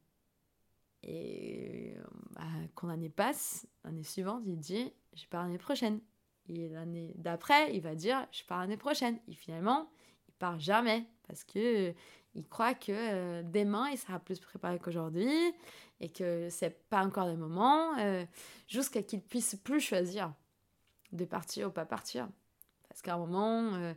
Et 1.05 1.95
bah, 2.31 2.43
quand 2.75 2.89
l'année 2.89 3.11
passe, 3.11 3.67
l'année 3.85 4.03
suivante, 4.03 4.43
il 4.47 4.59
dit 4.59 4.93
Je 5.15 5.27
pars 5.27 5.43
l'année 5.43 5.59
prochaine. 5.59 6.01
Et 6.49 6.69
l'année 6.69 7.13
d'après, 7.17 7.75
il 7.75 7.81
va 7.81 7.95
dire 7.95 8.27
Je 8.33 8.45
pars 8.45 8.61
l'année 8.61 8.77
prochaine. 8.77 9.19
Et 9.29 9.35
finalement, 9.35 9.89
il 10.29 10.35
part 10.35 10.59
jamais 10.59 11.07
parce 11.27 11.45
que 11.45 11.95
il 12.35 12.49
croit 12.49 12.75
que 12.75 13.43
demain, 13.43 13.89
il 13.91 13.97
sera 13.97 14.19
plus 14.19 14.41
préparé 14.41 14.79
qu'aujourd'hui 14.81 15.33
et 16.01 16.09
que 16.09 16.49
c'est 16.51 16.89
pas 16.89 17.05
encore 17.05 17.29
le 17.29 17.37
moment, 17.37 17.97
euh, 17.99 18.25
jusqu'à 18.67 19.03
qu'il 19.03 19.23
puisse 19.23 19.55
plus 19.55 19.81
choisir 19.81 20.35
de 21.13 21.25
partir 21.25 21.69
ou 21.69 21.71
pas 21.71 21.87
partir. 21.87 22.29
Parce 22.89 23.03
qu'à 23.03 23.15
un 23.15 23.19
moment, 23.19 23.75
euh, 23.75 23.95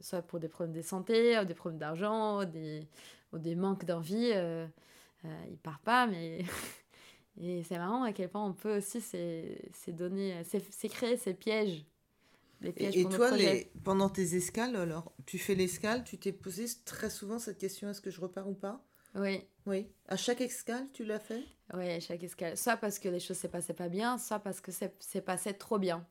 soit 0.00 0.22
pour 0.22 0.40
des 0.40 0.48
problèmes 0.48 0.74
de 0.74 0.82
santé, 0.82 1.44
des 1.44 1.54
problèmes 1.54 1.78
d'argent, 1.78 2.40
ou 2.40 2.44
des, 2.44 2.88
ou 3.32 3.38
des 3.38 3.54
manques 3.54 3.84
d'envie, 3.84 4.30
euh, 4.34 4.66
euh, 5.24 5.44
il 5.50 5.58
part 5.58 5.80
pas, 5.80 6.06
mais. 6.06 6.44
et 7.40 7.62
c'est 7.64 7.78
marrant 7.78 8.02
à 8.02 8.12
quel 8.12 8.28
point 8.28 8.44
on 8.44 8.52
peut 8.52 8.76
aussi 8.76 9.00
c'est 9.00 9.72
donner, 9.88 10.42
c'est 10.44 10.88
créer 10.88 11.16
ces 11.16 11.34
pièges. 11.34 11.84
pièges 12.60 12.96
et, 12.96 13.04
toi, 13.04 13.36
les, 13.36 13.70
pendant 13.84 14.08
tes 14.08 14.36
escales, 14.36 14.76
alors, 14.76 15.12
tu 15.26 15.38
fais 15.38 15.54
l'escale, 15.54 16.04
tu 16.04 16.18
t'es 16.18 16.32
posé 16.32 16.66
très 16.84 17.10
souvent 17.10 17.38
cette 17.38 17.58
question 17.58 17.88
est-ce 17.88 18.00
que 18.00 18.10
je 18.10 18.20
repars 18.20 18.48
ou 18.48 18.54
pas? 18.54 18.84
Oui. 19.14 19.42
Oui. 19.66 19.88
À 20.08 20.16
chaque 20.16 20.40
escale, 20.40 20.86
tu 20.92 21.04
l'as 21.04 21.18
fait? 21.18 21.44
Oui, 21.74 21.88
à 21.88 22.00
chaque 22.00 22.22
escale. 22.22 22.56
Soit 22.56 22.76
parce 22.76 22.98
que 22.98 23.08
les 23.08 23.20
choses 23.20 23.38
ne 23.38 23.42
se 23.42 23.46
passaient 23.46 23.74
pas 23.74 23.88
bien, 23.88 24.18
soit 24.18 24.40
parce 24.40 24.60
que 24.60 24.72
c'est 24.72 25.20
passé 25.20 25.54
trop 25.54 25.78
bien. 25.78 26.06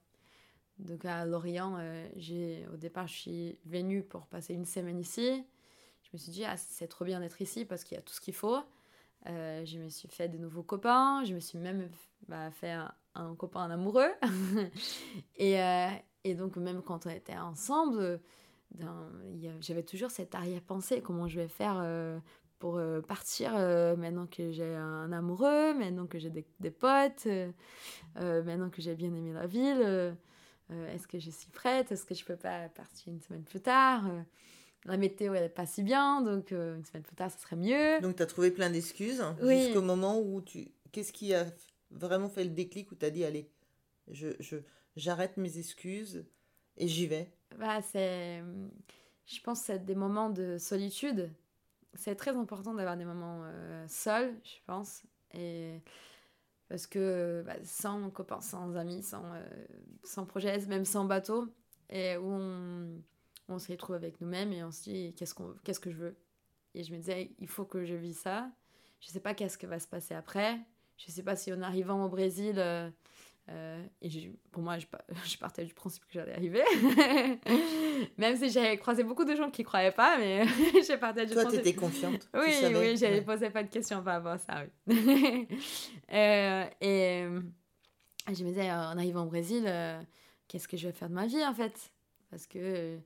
Donc 0.79 1.05
à 1.05 1.25
Lorient, 1.25 1.77
euh, 1.79 2.07
j'ai 2.15 2.65
au 2.73 2.77
départ, 2.77 3.07
je 3.07 3.13
suis 3.13 3.60
venue 3.65 4.03
pour 4.03 4.25
passer 4.27 4.53
une 4.53 4.65
semaine 4.65 4.99
ici. 4.99 5.43
Je 6.03 6.10
me 6.13 6.17
suis 6.17 6.31
dit, 6.31 6.45
ah, 6.45 6.57
c'est 6.57 6.88
trop 6.88 7.05
bien 7.05 7.19
d'être 7.19 7.41
ici 7.41 7.65
parce 7.65 7.84
qu'il 7.84 7.95
y 7.95 7.99
a 7.99 8.01
tout 8.01 8.13
ce 8.13 8.21
qu'il 8.21 8.34
faut. 8.34 8.60
Euh, 9.27 9.63
je 9.65 9.77
me 9.77 9.89
suis 9.89 10.07
fait 10.07 10.27
de 10.27 10.38
nouveaux 10.38 10.63
copains. 10.63 11.23
Je 11.23 11.34
me 11.34 11.39
suis 11.39 11.57
même 11.57 11.89
bah, 12.27 12.51
fait 12.51 12.75
un, 13.15 13.36
copain 13.36 13.62
un 13.62 13.71
amoureux. 13.71 14.12
et, 15.36 15.62
euh, 15.62 15.89
et, 16.23 16.36
donc, 16.36 16.57
même 16.57 16.81
quand 16.81 17.05
on 17.05 17.10
était 17.10 17.38
ensemble, 17.38 18.19
j'avais 19.60 19.84
toujours 19.84 20.12
cette 20.12 20.34
arrière-pensée 20.34 21.01
comment 21.01 21.27
je 21.27 21.39
vais 21.39 21.47
faire 21.47 21.84
pour 22.62 22.77
euh, 22.77 23.01
partir 23.01 23.53
euh, 23.55 23.95
maintenant 23.95 24.27
que 24.27 24.51
j'ai 24.51 24.75
un 24.75 25.12
amoureux, 25.12 25.73
maintenant 25.73 26.05
que 26.05 26.19
j'ai 26.19 26.29
des, 26.29 26.45
des, 26.60 26.69
potes, 26.69 27.27
maintenant 28.15 28.69
que 28.69 28.81
j'ai 28.81 28.95
bien 28.95 29.13
aimé 29.13 29.34
la 29.34 29.47
ville. 29.47 30.15
Est-ce 30.69 31.07
que 31.07 31.19
je 31.19 31.31
suis 31.31 31.49
prête 31.49 31.91
Est-ce 31.91 32.05
que 32.05 32.15
je 32.15 32.23
peux 32.23 32.38
pas 32.38 32.69
partir 32.69 33.12
une 33.12 33.19
semaine 33.19 33.43
plus 33.43 33.60
tard 33.60 34.03
la 34.86 34.98
météo, 34.98 35.34
elle 35.34 35.44
n'est 35.44 35.50
pas 35.50 35.65
si 35.65 35.84
bien, 35.84 36.22
donc 36.22 36.52
une 36.52 36.84
semaine 36.86 37.04
plus 37.04 37.15
tard, 37.15 37.32
ça 37.32 37.38
serait 37.38 37.56
mieux. 37.56 38.00
Donc, 38.02 38.15
tu 38.15 38.24
as 38.24 38.26
trouvé 38.26 38.52
plein 38.52 38.70
d'excuses 38.70 39.24
jusqu'au 39.41 39.82
moment 39.82 40.20
où 40.20 40.41
tu. 40.41 40.72
Qu'est-ce 40.91 41.13
qui 41.13 41.34
a 41.34 41.46
vraiment 41.91 42.30
fait 42.30 42.44
le 42.44 42.50
déclic 42.50 42.91
où 42.91 42.96
tu 42.96 43.06
as 43.06 43.10
dit, 43.10 43.24
allez, 43.24 43.50
je, 44.10 44.30
je, 44.39 44.58
j'arrête 44.96 45.38
mes 45.38 45.58
excuses 45.58 46.26
et 46.78 46.88
j'y 46.88 47.08
vais? 47.08 47.32
Bah, 47.58 47.82
c'est, 47.82 48.44
Je 49.26 49.41
pense 49.41 49.60
que 49.62 49.65
c'est 49.67 49.86
des 49.86 49.96
moments 49.96 50.30
de 50.30 50.58
solitude. 50.58 51.30
C'est 51.94 52.15
très 52.15 52.36
important 52.36 52.74
d'avoir 52.74 52.98
des 52.98 53.06
moments 53.06 53.41
euh, 53.44 53.86
seuls, 53.88 54.34
je 54.44 54.63
pense. 54.65 55.04
Et 55.34 55.82
parce 56.70 56.88
que 56.88 57.44
bah, 57.46 57.56
sans 57.63 58.10
copains, 58.10 58.41
sans 58.41 58.76
amis, 58.76 59.04
sans, 59.04 59.24
euh, 59.34 59.46
sans 60.04 60.26
projet, 60.26 60.58
même 60.67 60.86
sans 60.86 61.06
bateau, 61.06 61.48
et 61.89 62.17
où 62.17 62.30
on, 62.32 63.02
on 63.47 63.60
se 63.60 63.71
retrouve 63.71 63.95
avec 63.95 64.21
nous-mêmes 64.21 64.54
et 64.54 64.63
on 64.63 64.71
se 64.71 64.84
dit 64.84 65.13
qu'est-ce, 65.15 65.34
qu'on, 65.34 65.54
qu'est-ce 65.63 65.80
que 65.80 65.91
je 65.91 65.97
veux? 65.97 66.15
Et 66.73 66.84
je 66.84 66.91
me 66.91 66.97
disais, 66.97 67.32
il 67.39 67.47
faut 67.47 67.65
que 67.65 67.84
je 67.84 67.95
vis 67.95 68.13
ça. 68.13 68.49
Je 68.99 69.08
sais 69.08 69.19
pas 69.19 69.34
qu'est-ce 69.34 69.58
que 69.58 69.67
va 69.67 69.80
se 69.80 69.88
passer 69.88 70.13
après. 70.13 70.60
Je 70.97 71.12
sais 71.12 71.23
pas 71.23 71.36
si 71.36 71.51
en 71.51 71.62
arrivant 71.62 72.06
au 72.06 72.10
Brésil, 72.10 72.56
euh, 72.58 72.89
euh, 73.49 73.84
et 74.01 74.32
pour 74.51 74.62
moi, 74.62 74.77
je, 74.77 74.86
je, 75.25 75.38
partais 75.38 75.65
du 75.65 75.73
principe 75.73 76.06
que 76.06 76.13
j'allais 76.13 76.34
arriver. 76.34 76.62
Même 78.17 78.38
si 78.38 78.49
j'avais 78.51 78.77
croisé 78.77 79.04
beaucoup 79.04 79.25
de 79.25 79.36
gens 79.36 79.49
qui 79.49 79.63
ne 79.63 79.67
croyaient 79.67 79.91
pas, 79.91 80.17
mais 80.17 80.45
j'ai 80.88 80.97
partais 80.97 81.25
du 81.25 81.34
Toi, 81.34 81.43
principe... 81.43 81.63
tu 81.63 81.69
étais 81.69 81.77
confiante. 81.77 82.30
Oui, 82.36 82.51
oui, 82.63 82.97
j'avais 82.97 83.15
ouais. 83.15 83.21
posé 83.21 83.49
pas 83.49 83.63
de 83.63 83.69
questions 83.69 84.04
par 84.04 84.21
rapport 84.21 84.34
à 84.34 84.38
ça, 84.38 84.63
oui. 84.88 85.47
euh, 86.13 86.65
et 86.80 87.25
je 88.32 88.43
me 88.43 88.49
disais, 88.49 88.71
en 88.71 88.97
arrivant 88.97 89.23
au 89.23 89.30
Brésil, 89.30 89.65
qu'est-ce 90.47 90.67
que 90.67 90.77
je 90.77 90.88
vais 90.88 90.93
faire 90.93 91.10
de 91.10 91.15
ma 91.15 91.25
vie, 91.25 91.43
en 91.43 91.56
fait? 91.56 91.91
Parce 92.30 92.45
que 92.45 92.99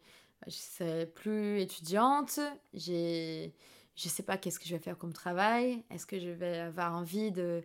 je 0.47 0.51
suis 0.51 1.05
plus 1.13 1.60
étudiante, 1.62 2.39
j'ai 2.73 3.53
je 3.95 4.10
sais 4.10 4.23
pas 4.23 4.38
qu'est-ce 4.38 4.60
que 4.60 4.65
je 4.65 4.75
vais 4.75 4.81
faire 4.81 4.97
comme 4.97 5.13
travail. 5.13 5.84
Est-ce 5.89 6.05
que 6.05 6.19
je 6.19 6.29
vais 6.29 6.60
avoir 6.60 6.93
envie 6.93 7.31
de 7.31 7.63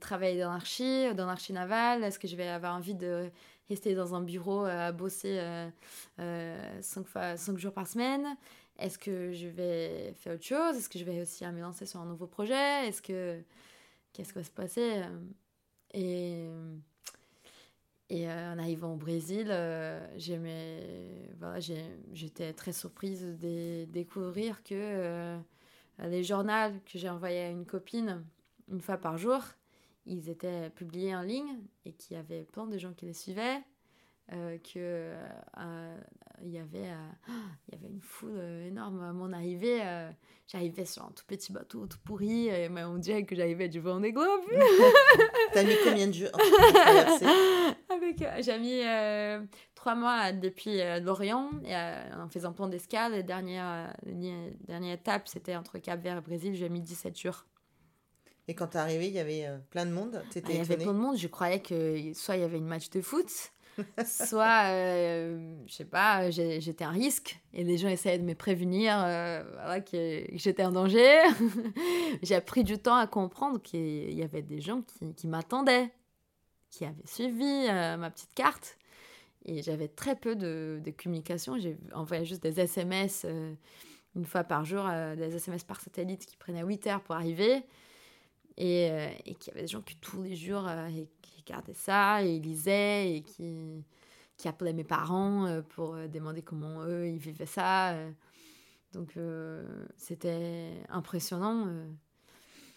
travailler 0.00 0.40
dans 0.40 0.52
l'archi, 0.52 1.14
dans 1.14 1.26
l'archi 1.26 1.52
navale 1.52 2.04
Est-ce 2.04 2.18
que 2.18 2.28
je 2.28 2.36
vais 2.36 2.48
avoir 2.48 2.76
envie 2.76 2.94
de 2.94 3.30
rester 3.68 3.94
dans 3.94 4.14
un 4.14 4.20
bureau 4.20 4.64
euh, 4.64 4.88
à 4.88 4.92
bosser 4.92 5.38
euh, 5.38 5.68
euh, 6.20 6.82
cinq, 6.82 7.06
fois, 7.06 7.36
cinq 7.36 7.58
jours 7.58 7.72
par 7.72 7.86
semaine? 7.86 8.36
Est-ce 8.78 8.98
que 8.98 9.32
je 9.32 9.48
vais 9.48 10.12
faire 10.14 10.34
autre 10.34 10.44
chose? 10.44 10.76
Est-ce 10.76 10.88
que 10.88 10.98
je 10.98 11.04
vais 11.04 11.20
aussi 11.22 11.44
me 11.46 11.60
lancer 11.60 11.86
sur 11.86 12.00
un 12.00 12.06
nouveau 12.06 12.26
projet? 12.26 12.86
Est-ce 12.86 13.00
que 13.02 13.40
qu'est-ce 14.12 14.32
qui 14.32 14.38
va 14.38 14.44
se 14.44 14.50
passer? 14.50 15.02
Et 15.94 16.48
et 18.14 18.28
en 18.28 18.58
arrivant 18.58 18.92
au 18.92 18.96
Brésil, 18.96 19.46
voilà, 21.38 21.60
j'étais 22.12 22.52
très 22.52 22.72
surprise 22.72 23.38
de 23.40 23.86
découvrir 23.86 24.62
que 24.62 25.38
les 25.98 26.22
journaux 26.22 26.72
que 26.84 26.98
j'ai 26.98 27.08
envoyés 27.08 27.40
à 27.40 27.48
une 27.48 27.64
copine 27.64 28.22
une 28.70 28.80
fois 28.80 28.96
par 28.96 29.18
jour, 29.18 29.40
ils 30.06 30.28
étaient 30.28 30.70
publiés 30.70 31.14
en 31.14 31.22
ligne 31.22 31.58
et 31.84 31.92
qu'il 31.92 32.16
y 32.16 32.20
avait 32.20 32.44
plein 32.44 32.66
de 32.66 32.78
gens 32.78 32.92
qui 32.92 33.06
les 33.06 33.12
suivaient, 33.12 33.60
euh, 34.32 34.58
que 34.58 35.14
euh, 35.58 35.98
il 36.42 36.50
y 36.50 36.58
avait 36.58 36.90
euh, 36.90 37.10
il 37.68 37.74
y 37.74 37.78
avait 37.78 37.88
une 37.88 38.00
foule 38.00 38.38
énorme 38.66 39.02
à 39.02 39.12
mon 39.12 39.32
arrivée. 39.32 39.80
j'arrivais 40.46 40.84
sur 40.84 41.04
un 41.04 41.12
tout 41.12 41.24
petit 41.26 41.52
bateau 41.52 41.86
tout 41.86 41.98
pourri, 42.04 42.48
et 42.48 42.68
mais 42.68 42.84
on 42.84 42.98
dirait 42.98 43.24
que 43.24 43.34
j'arrivais 43.34 43.68
du 43.68 43.80
Vendée 43.80 44.12
Globe. 44.12 44.42
T'as 45.52 45.64
mis 45.64 45.74
combien 45.84 46.06
de 46.06 46.12
jours 46.12 46.30
Avec 47.88 48.24
j'ai 48.40 48.58
mis 48.58 48.82
trois 49.74 49.94
mois 49.94 50.32
depuis 50.32 50.78
l'Orient 51.00 51.50
et 51.64 51.74
en 51.74 52.28
faisant 52.28 52.52
plein 52.52 52.68
d'escales. 52.68 53.12
La 53.12 53.22
dernière, 53.22 53.94
dernière 54.04 54.94
étape, 54.94 55.28
c'était 55.28 55.56
entre 55.56 55.78
Cap-Vert 55.78 56.18
et 56.18 56.20
Brésil. 56.20 56.54
J'ai 56.54 56.68
mis 56.68 56.80
17 56.80 57.18
jours. 57.18 57.44
Et 58.48 58.54
quand 58.54 58.68
t'es 58.68 58.78
arrivé, 58.78 59.06
il 59.06 59.14
y 59.14 59.18
avait 59.18 59.46
euh, 59.46 59.58
plein 59.70 59.86
de 59.86 59.92
monde 59.92 60.20
ah, 60.22 60.40
Il 60.48 60.56
y 60.56 60.60
avait 60.60 60.76
plein 60.76 60.92
de 60.92 60.98
monde. 60.98 61.16
Je 61.16 61.28
croyais 61.28 61.60
que 61.60 62.12
soit 62.14 62.36
il 62.36 62.40
y 62.40 62.44
avait 62.44 62.58
une 62.58 62.66
match 62.66 62.90
de 62.90 63.00
foot, 63.00 63.30
soit, 64.06 64.70
euh, 64.70 65.56
je 65.66 65.72
sais 65.72 65.84
pas, 65.84 66.30
j'étais 66.30 66.84
un 66.84 66.90
risque. 66.90 67.40
Et 67.52 67.64
les 67.64 67.78
gens 67.78 67.88
essayaient 67.88 68.18
de 68.18 68.24
me 68.24 68.34
prévenir 68.34 68.94
euh, 68.98 69.80
que, 69.80 70.24
j'étais 70.34 70.64
en 70.64 70.72
danger. 70.72 71.20
J'ai 72.22 72.40
pris 72.40 72.64
du 72.64 72.78
temps 72.78 72.96
à 72.96 73.06
comprendre 73.06 73.60
qu'il 73.60 74.12
y 74.12 74.22
avait 74.22 74.42
des 74.42 74.60
gens 74.60 74.82
qui, 75.16 75.26
m'attendaient, 75.26 75.90
qui 76.70 76.84
avaient 76.84 77.06
suivi 77.06 77.66
ma 77.68 78.10
petite 78.10 78.34
carte. 78.34 78.76
Et 79.44 79.62
j'avais 79.62 79.88
très 79.88 80.14
peu 80.14 80.36
de, 80.36 80.80
de 80.84 80.90
communication. 80.90 81.58
J'ai 81.58 81.76
envoyé 81.94 82.24
juste 82.24 82.42
des 82.42 82.60
SMS 82.60 83.26
une 84.14 84.24
fois 84.24 84.44
par 84.44 84.64
jour, 84.64 84.84
des 85.16 85.34
SMS 85.34 85.64
par 85.64 85.80
satellite 85.80 86.26
qui 86.26 86.36
prenaient 86.36 86.62
8 86.62 86.86
heures 86.86 87.02
pour 87.02 87.14
arriver 87.14 87.64
et, 88.56 88.90
euh, 88.90 89.08
et 89.24 89.34
qu'il 89.34 89.52
y 89.52 89.56
avait 89.56 89.62
des 89.62 89.72
gens 89.72 89.82
qui 89.82 89.96
tous 89.96 90.22
les 90.22 90.36
jours 90.36 90.66
euh, 91.42 91.52
regardaient 91.52 91.74
ça 91.74 92.22
et 92.22 92.38
lisaient 92.38 93.16
et 93.16 93.22
qui, 93.22 93.84
qui 94.36 94.48
appelaient 94.48 94.72
mes 94.72 94.84
parents 94.84 95.46
euh, 95.46 95.62
pour 95.62 95.96
demander 96.08 96.42
comment 96.42 96.84
eux 96.84 97.08
ils 97.08 97.18
vivaient 97.18 97.46
ça. 97.46 97.94
donc 98.92 99.14
c'était 99.96 100.72
impressionnant. 100.88 101.68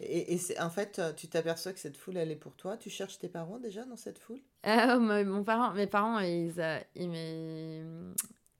Et, 0.01 0.35
et 0.35 0.59
en 0.59 0.69
fait, 0.69 1.01
tu 1.15 1.27
t'aperçois 1.29 1.71
que 1.71 1.79
cette 1.79 1.95
foule, 1.95 2.17
elle 2.17 2.31
est 2.31 2.35
pour 2.35 2.55
toi? 2.55 2.75
Tu 2.75 2.89
cherches 2.89 3.17
tes 3.17 3.29
parents 3.29 3.59
déjà 3.59 3.85
dans 3.85 3.95
cette 3.95 4.19
foule? 4.19 4.39
Mon 4.65 5.43
parent, 5.43 5.73
Mes 5.73 5.87
parents, 5.87 6.19
ils, 6.19 6.53
ils, 6.95 7.85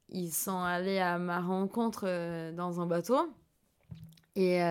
ils, 0.10 0.32
sont 0.32 0.60
allés 0.60 1.00
à 1.00 1.18
ma 1.18 1.42
rencontre 1.42 2.52
dans 2.52 2.80
un 2.80 2.86
bateau. 2.86 3.34
Et 4.38 4.62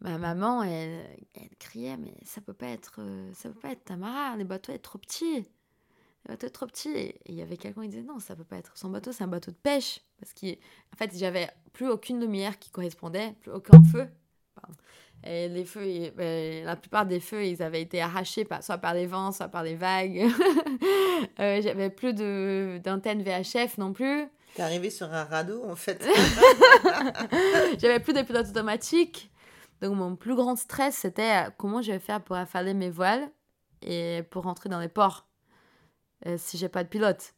ma 0.00 0.18
maman, 0.18 0.62
elle, 0.62 1.06
elle, 1.34 1.56
criait, 1.58 1.96
mais 1.96 2.14
ça 2.24 2.40
peut 2.40 2.52
pas 2.52 2.68
être, 2.68 2.96
euh, 2.98 3.30
ça 3.34 3.48
peut 3.48 3.58
pas 3.60 3.72
être 3.72 3.84
Tamara, 3.84 4.36
les 4.36 4.44
bateaux 4.44 4.72
sont 4.72 4.78
trop 4.78 4.98
petits. 4.98 5.40
Les 5.40 6.28
bateaux 6.28 6.46
sont 6.46 6.52
trop 6.52 6.66
petits. 6.66 6.96
Et 6.96 7.20
il 7.26 7.34
y 7.34 7.42
avait 7.42 7.56
quelqu'un 7.56 7.82
qui 7.82 7.88
disait, 7.88 8.02
non, 8.02 8.20
ça 8.20 8.36
peut 8.36 8.44
pas 8.44 8.56
être 8.56 8.76
son 8.76 8.90
bateau, 8.90 9.12
c'est 9.12 9.24
un 9.24 9.28
bateau 9.28 9.50
de 9.50 9.56
pêche. 9.56 10.00
Parce 10.20 10.32
qu'en 10.34 10.96
fait, 10.96 11.16
j'avais 11.16 11.48
plus 11.72 11.88
aucune 11.88 12.20
lumière 12.20 12.58
qui 12.58 12.70
correspondait, 12.70 13.34
plus 13.40 13.52
aucun 13.52 13.82
feu. 13.82 14.08
Et 15.24 15.48
les 15.48 15.64
feux, 15.64 16.10
ben, 16.16 16.64
la 16.64 16.76
plupart 16.76 17.04
des 17.04 17.18
feux, 17.18 17.44
ils 17.44 17.60
avaient 17.62 17.82
été 17.82 18.00
arrachés 18.00 18.44
par, 18.44 18.62
soit 18.62 18.78
par 18.78 18.94
les 18.94 19.06
vents, 19.06 19.32
soit 19.32 19.48
par 19.48 19.64
les 19.64 19.74
vagues. 19.74 20.26
euh, 21.40 21.60
j'avais 21.60 21.90
plus 21.90 22.14
d'antenne 22.14 23.22
VHF 23.22 23.78
non 23.78 23.92
plus. 23.92 24.28
T'es 24.54 24.62
arrivé 24.62 24.90
sur 24.90 25.12
un 25.12 25.24
radeau, 25.24 25.64
en 25.68 25.74
fait. 25.74 26.04
j'avais 27.78 27.98
plus 27.98 28.12
de 28.12 28.22
pilote 28.22 28.48
automatique. 28.48 29.30
Donc 29.80 29.96
mon 29.96 30.16
plus 30.16 30.34
grand 30.34 30.56
stress, 30.56 30.96
c'était 30.96 31.46
euh, 31.46 31.50
comment 31.56 31.82
je 31.82 31.92
vais 31.92 31.98
faire 31.98 32.22
pour 32.22 32.36
affaler 32.36 32.74
mes 32.74 32.90
voiles 32.90 33.28
et 33.82 34.22
pour 34.30 34.44
rentrer 34.44 34.68
dans 34.68 34.80
les 34.80 34.88
ports 34.88 35.28
euh, 36.26 36.36
si 36.38 36.58
j'ai 36.58 36.68
pas 36.68 36.82
de 36.82 36.88
pilote. 36.88 37.34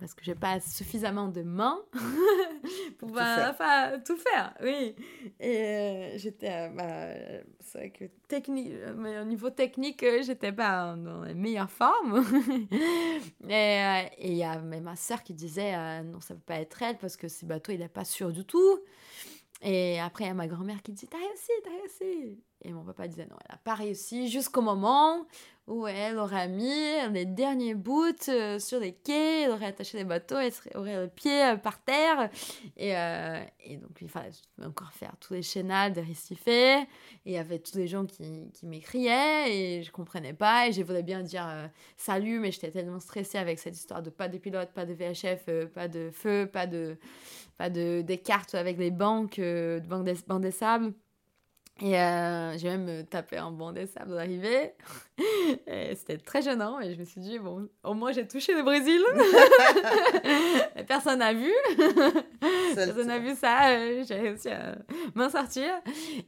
Parce 0.00 0.12
que 0.12 0.24
j'ai 0.24 0.34
pas 0.34 0.58
suffisamment 0.58 1.28
de 1.28 1.42
mains 1.42 1.78
pour 2.98 3.10
tout, 3.10 3.14
faire. 3.14 4.02
tout 4.04 4.16
faire. 4.16 4.52
Oui. 4.60 4.96
Et 5.38 5.56
euh, 5.56 6.18
j'étais. 6.18 6.68
Bah, 6.70 7.14
c'est 7.60 7.78
vrai 7.78 7.90
que 7.90 8.04
technique, 8.26 8.72
au 8.88 9.24
niveau 9.24 9.50
technique, 9.50 10.04
j'étais 10.22 10.50
pas 10.50 10.96
dans 10.96 11.22
les 11.22 11.34
meilleures 11.34 11.70
formes. 11.70 12.24
et 13.48 14.08
il 14.18 14.34
y 14.34 14.42
a 14.42 14.58
ma 14.58 14.96
soeur 14.96 15.22
qui 15.22 15.32
disait 15.32 16.02
non, 16.02 16.18
ça 16.20 16.34
peut 16.34 16.40
pas 16.40 16.56
être 16.56 16.82
elle 16.82 16.98
parce 16.98 17.16
que 17.16 17.28
ce 17.28 17.46
bateau, 17.46 17.70
il 17.70 17.78
n'est 17.78 17.88
pas 17.88 18.04
sûr 18.04 18.32
du 18.32 18.44
tout. 18.44 18.80
Et 19.62 19.98
après, 20.00 20.24
il 20.24 20.26
y 20.28 20.30
a 20.30 20.34
ma 20.34 20.46
grand-mère 20.46 20.82
qui 20.82 20.92
dit 20.92 21.06
T'as 21.06 21.18
réussi, 21.18 21.50
t'as 21.62 21.70
réussi. 21.70 22.42
Et 22.62 22.72
mon 22.72 22.84
papa 22.84 23.08
disait 23.08 23.26
Non, 23.26 23.36
elle 23.44 23.54
n'a 23.54 23.60
pas 23.62 23.74
réussi 23.74 24.28
jusqu'au 24.28 24.62
moment 24.62 25.26
où 25.66 25.86
elle 25.86 26.18
aurait 26.18 26.48
mis 26.48 27.10
les 27.12 27.24
derniers 27.24 27.74
bouts 27.74 28.04
euh, 28.28 28.58
sur 28.58 28.80
les 28.80 28.92
quais, 28.92 29.42
elle 29.42 29.50
aurait 29.50 29.66
attaché 29.66 29.96
les 29.96 30.04
bateaux, 30.04 30.36
elle 30.36 30.52
aurait 30.74 31.02
le 31.02 31.08
pied 31.08 31.42
euh, 31.42 31.56
par 31.56 31.82
terre. 31.82 32.28
Et, 32.76 32.96
euh, 32.96 33.42
et, 33.64 33.78
donc, 33.78 33.96
il 34.02 34.08
fallait 34.08 34.30
encore 34.62 34.92
faire 34.92 35.14
tous 35.20 35.32
les 35.32 35.42
chaînades 35.42 35.94
de 35.94 36.02
récifés. 36.02 36.80
Et 36.80 36.86
il 37.24 37.32
y 37.32 37.38
avait 37.38 37.58
tous 37.58 37.78
les 37.78 37.86
gens 37.86 38.04
qui, 38.04 38.50
qui 38.52 38.66
m'écriaient 38.66 39.50
et 39.50 39.82
je 39.82 39.90
comprenais 39.90 40.34
pas. 40.34 40.68
Et 40.68 40.72
je 40.72 40.82
voulais 40.82 41.02
bien 41.02 41.22
dire 41.22 41.46
salut, 41.96 42.40
mais 42.40 42.50
j'étais 42.50 42.70
tellement 42.70 43.00
stressée 43.00 43.38
avec 43.38 43.58
cette 43.58 43.76
histoire 43.76 44.02
de 44.02 44.10
pas 44.10 44.28
de 44.28 44.36
pilote, 44.36 44.70
pas 44.74 44.84
de 44.84 44.92
VHF, 44.92 45.70
pas 45.72 45.88
de 45.88 46.10
feu, 46.10 46.46
pas 46.46 46.66
de 46.66 46.98
pas 47.56 47.70
de, 47.70 48.02
des 48.02 48.18
cartes 48.18 48.56
avec 48.56 48.78
les 48.78 48.90
banques, 48.90 49.38
de 49.38 49.80
banque 49.88 50.04
des, 50.04 50.16
banque 50.26 50.42
des 50.42 50.50
sables. 50.50 50.92
Et 51.82 51.98
euh, 51.98 52.56
j'ai 52.56 52.68
même 52.68 53.04
tapé 53.06 53.36
un 53.36 53.50
banc 53.50 53.72
des 53.72 53.86
sables 53.86 54.14
l'arrivée. 54.14 54.74
C'était 55.96 56.18
très 56.18 56.40
gênant, 56.40 56.80
et 56.80 56.94
je 56.94 57.00
me 57.00 57.04
suis 57.04 57.20
dit, 57.20 57.40
bon, 57.40 57.68
au 57.82 57.94
moins 57.94 58.12
j'ai 58.12 58.28
touché 58.28 58.54
le 58.54 58.62
Brésil. 58.62 59.02
Personne 60.86 61.18
n'a 61.18 61.32
vu. 61.32 61.52
Personne 62.76 63.08
n'a 63.08 63.18
vu 63.18 63.34
ça. 63.34 63.70
Euh, 63.70 64.04
j'ai 64.06 64.14
réussi 64.14 64.50
à 64.50 64.76
m'en 65.16 65.28
sortir. 65.28 65.68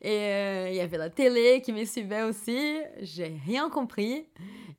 Et 0.03 0.19
euh, 0.19 0.69
il 0.71 0.75
y 0.75 0.81
avait 0.81 0.99
la 0.99 1.11
télé 1.11 1.63
qui 1.63 1.73
me 1.73 1.85
suivait 1.85 2.23
aussi. 2.23 2.79
J'ai 3.01 3.37
rien 3.47 3.71
compris. 3.71 4.27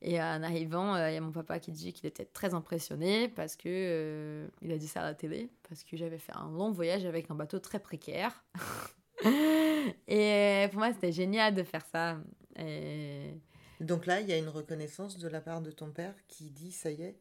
Et 0.02 0.22
en 0.22 0.44
arrivant, 0.44 0.98
il 0.98 1.14
y 1.14 1.18
a 1.18 1.22
mon 1.22 1.32
papa 1.32 1.60
qui 1.60 1.72
dit 1.72 1.94
qu'il 1.94 2.08
était 2.08 2.26
très 2.26 2.54
impressionné 2.54 3.30
parce 3.30 3.56
que 3.56 4.48
il 4.62 4.72
a 4.72 4.78
dit 4.78 4.88
ça 4.88 5.00
à 5.00 5.04
la 5.04 5.14
télé 5.16 5.50
parce 5.68 5.84
que 5.84 5.98
j'avais 5.98 6.20
fait 6.20 6.36
un 6.36 6.52
long 6.52 6.72
voyage 6.72 7.06
avec 7.06 7.32
un 7.32 7.36
bateau 7.36 7.60
très 7.60 7.80
précaire. 7.80 8.44
et 10.08 10.68
pour 10.72 10.80
moi, 10.80 10.94
c'était 10.94 11.12
génial 11.12 11.54
de 11.54 11.63
faire 11.63 11.86
ça. 11.92 12.18
Et... 12.58 13.34
Donc 13.80 14.06
là, 14.06 14.22
il 14.22 14.28
y 14.28 14.34
a 14.34 14.38
une 14.38 14.50
reconnaissance 14.50 15.18
de 15.18 15.28
la 15.28 15.42
part 15.42 15.62
de 15.62 15.72
ton 15.72 15.92
père 15.92 16.13
qui 16.28 16.50
dit 16.50 16.72
ça 16.72 16.92
y 16.92 17.02
est. 17.02 17.20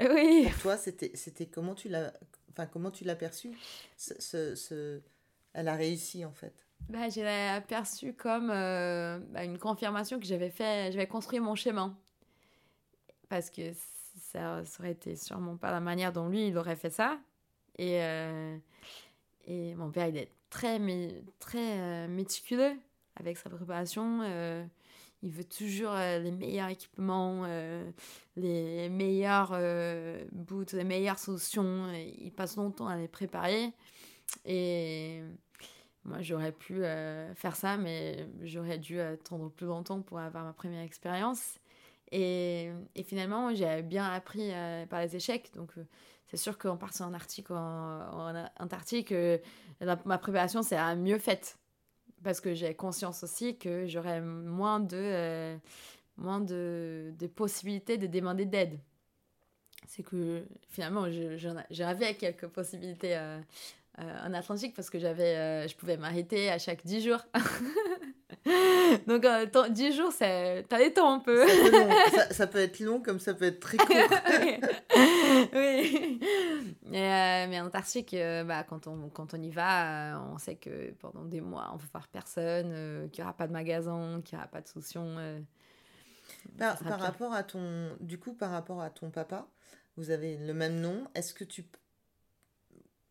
Oui. 0.00 0.48
Pour 0.50 0.62
toi, 0.62 0.76
c'était 0.76 1.12
c'était 1.14 1.46
comment 1.46 1.74
tu 1.74 1.88
l'as 1.88 2.12
enfin 2.50 2.66
comment 2.66 2.90
tu 2.90 3.04
l'as 3.04 3.14
perçu 3.14 3.52
ce, 3.96 4.54
ce, 4.56 5.00
elle 5.52 5.68
a 5.68 5.74
réussi 5.74 6.24
en 6.24 6.32
fait? 6.32 6.54
Bah, 6.88 7.08
je 7.08 7.20
l'ai 7.20 7.48
aperçu 7.48 8.12
comme 8.12 8.50
euh, 8.50 9.18
bah, 9.30 9.44
une 9.44 9.58
confirmation 9.58 10.18
que 10.18 10.26
j'avais 10.26 10.50
fait, 10.50 10.92
j'avais 10.92 11.06
construit 11.06 11.40
mon 11.40 11.54
chemin. 11.54 11.96
Parce 13.28 13.50
que 13.50 13.72
ça, 13.72 14.64
ça, 14.64 14.80
aurait 14.80 14.92
été 14.92 15.16
sûrement 15.16 15.56
pas 15.56 15.70
la 15.70 15.80
manière 15.80 16.12
dont 16.12 16.28
lui, 16.28 16.48
il 16.48 16.58
aurait 16.58 16.76
fait 16.76 16.90
ça. 16.90 17.18
Et, 17.78 18.02
euh, 18.02 18.56
et 19.46 19.74
mon 19.76 19.90
père, 19.90 20.08
il 20.08 20.16
est 20.16 20.30
très, 20.54 20.78
très 21.40 21.78
euh, 21.80 22.08
méticuleux 22.08 22.76
avec 23.16 23.36
sa 23.36 23.50
préparation. 23.50 24.20
Euh, 24.22 24.64
il 25.22 25.32
veut 25.32 25.44
toujours 25.44 25.92
euh, 25.92 26.20
les 26.20 26.30
meilleurs 26.30 26.68
équipements, 26.68 27.44
les 28.36 28.88
meilleurs 28.88 29.58
boots, 30.32 30.72
les 30.72 30.84
meilleures 30.84 31.18
solutions. 31.18 31.88
Il 31.92 32.30
passe 32.30 32.56
longtemps 32.56 32.86
à 32.86 32.96
les 32.96 33.08
préparer. 33.08 33.72
Et 34.44 35.22
moi, 36.04 36.18
j'aurais 36.20 36.52
pu 36.52 36.82
faire 37.34 37.56
ça, 37.56 37.76
mais 37.76 38.28
j'aurais 38.42 38.78
dû 38.78 39.00
attendre 39.00 39.50
plus 39.50 39.66
longtemps 39.66 40.02
pour 40.02 40.18
avoir 40.18 40.44
ma 40.44 40.52
première 40.52 40.82
expérience. 40.82 41.58
Et, 42.12 42.70
et 42.94 43.02
finalement, 43.02 43.54
j'ai 43.54 43.82
bien 43.82 44.04
appris 44.04 44.50
par 44.90 45.00
les 45.00 45.16
échecs. 45.16 45.50
Donc, 45.54 45.72
c'est 46.34 46.42
sûr 46.42 46.58
qu'en 46.58 46.76
partant 46.76 47.06
en 47.06 47.14
Arctique, 47.14 47.52
en, 47.52 47.54
en 47.54 48.50
Antarctique, 48.58 49.12
euh, 49.12 49.38
ma 49.80 50.18
préparation 50.18 50.62
c'est 50.62 50.78
mieux 50.96 51.18
faite. 51.18 51.58
Parce 52.24 52.40
que 52.40 52.54
j'ai 52.54 52.74
conscience 52.74 53.22
aussi 53.22 53.56
que 53.56 53.86
j'aurais 53.86 54.20
moins 54.20 54.80
de, 54.80 54.96
euh, 54.96 55.56
moins 56.16 56.40
de, 56.40 57.12
de, 57.16 57.26
possibilités 57.28 57.98
de 57.98 58.08
demander 58.08 58.46
d'aide. 58.46 58.80
C'est 59.86 60.02
que 60.02 60.44
finalement, 60.70 61.06
j'avais 61.70 62.14
quelques 62.14 62.48
possibilités 62.48 63.16
euh, 63.16 63.40
en 63.98 64.32
Atlantique 64.32 64.74
parce 64.74 64.90
que 64.90 64.98
j'avais, 64.98 65.68
je 65.68 65.76
pouvais 65.76 65.96
m'arrêter 65.96 66.50
à 66.50 66.58
chaque 66.58 66.84
10 66.84 67.04
jours. 67.04 67.20
Donc, 69.06 69.24
euh, 69.24 69.46
10 69.70 69.92
jours, 69.92 70.12
t'as 70.18 70.78
les 70.78 70.92
temps 70.92 71.14
un 71.14 71.18
peu. 71.18 71.46
Ça 72.30 72.46
peut, 72.46 72.58
être 72.58 72.80
long 72.80 73.00
comme 73.00 73.18
ça 73.18 73.34
peut 73.34 73.46
être 73.46 73.60
très 73.60 73.78
court. 73.78 73.96
oui. 75.54 76.20
Euh, 76.86 77.46
mais 77.48 77.60
en 77.60 77.66
Antarctique, 77.66 78.14
euh, 78.14 78.44
bah, 78.44 78.64
quand, 78.64 78.86
on, 78.86 79.08
quand 79.08 79.34
on 79.34 79.42
y 79.42 79.50
va, 79.50 80.14
euh, 80.14 80.32
on 80.34 80.38
sait 80.38 80.56
que 80.56 80.92
pendant 80.92 81.24
des 81.24 81.40
mois, 81.40 81.70
on 81.72 81.76
ne 81.76 81.80
va 81.80 81.86
voir 81.92 82.08
personne, 82.08 83.08
qu'il 83.10 83.22
n'y 83.22 83.24
aura 83.24 83.36
pas 83.36 83.46
de 83.46 83.52
magasin, 83.52 84.20
qu'il 84.24 84.36
n'y 84.36 84.42
aura 84.42 84.50
pas 84.50 84.60
de 84.60 84.68
solution. 84.68 85.16
par, 86.58 86.78
par 86.78 87.00
rapport 87.00 87.32
à 87.32 87.42
ton, 87.42 87.96
du 88.00 88.18
coup, 88.18 88.34
par 88.34 88.50
rapport 88.50 88.82
à 88.82 88.90
ton 88.90 89.10
papa, 89.10 89.46
vous 89.96 90.10
avez 90.10 90.36
le 90.36 90.52
même 90.52 90.80
nom. 90.80 91.06
Est-ce 91.14 91.32
que 91.32 91.44
tu 91.44 91.64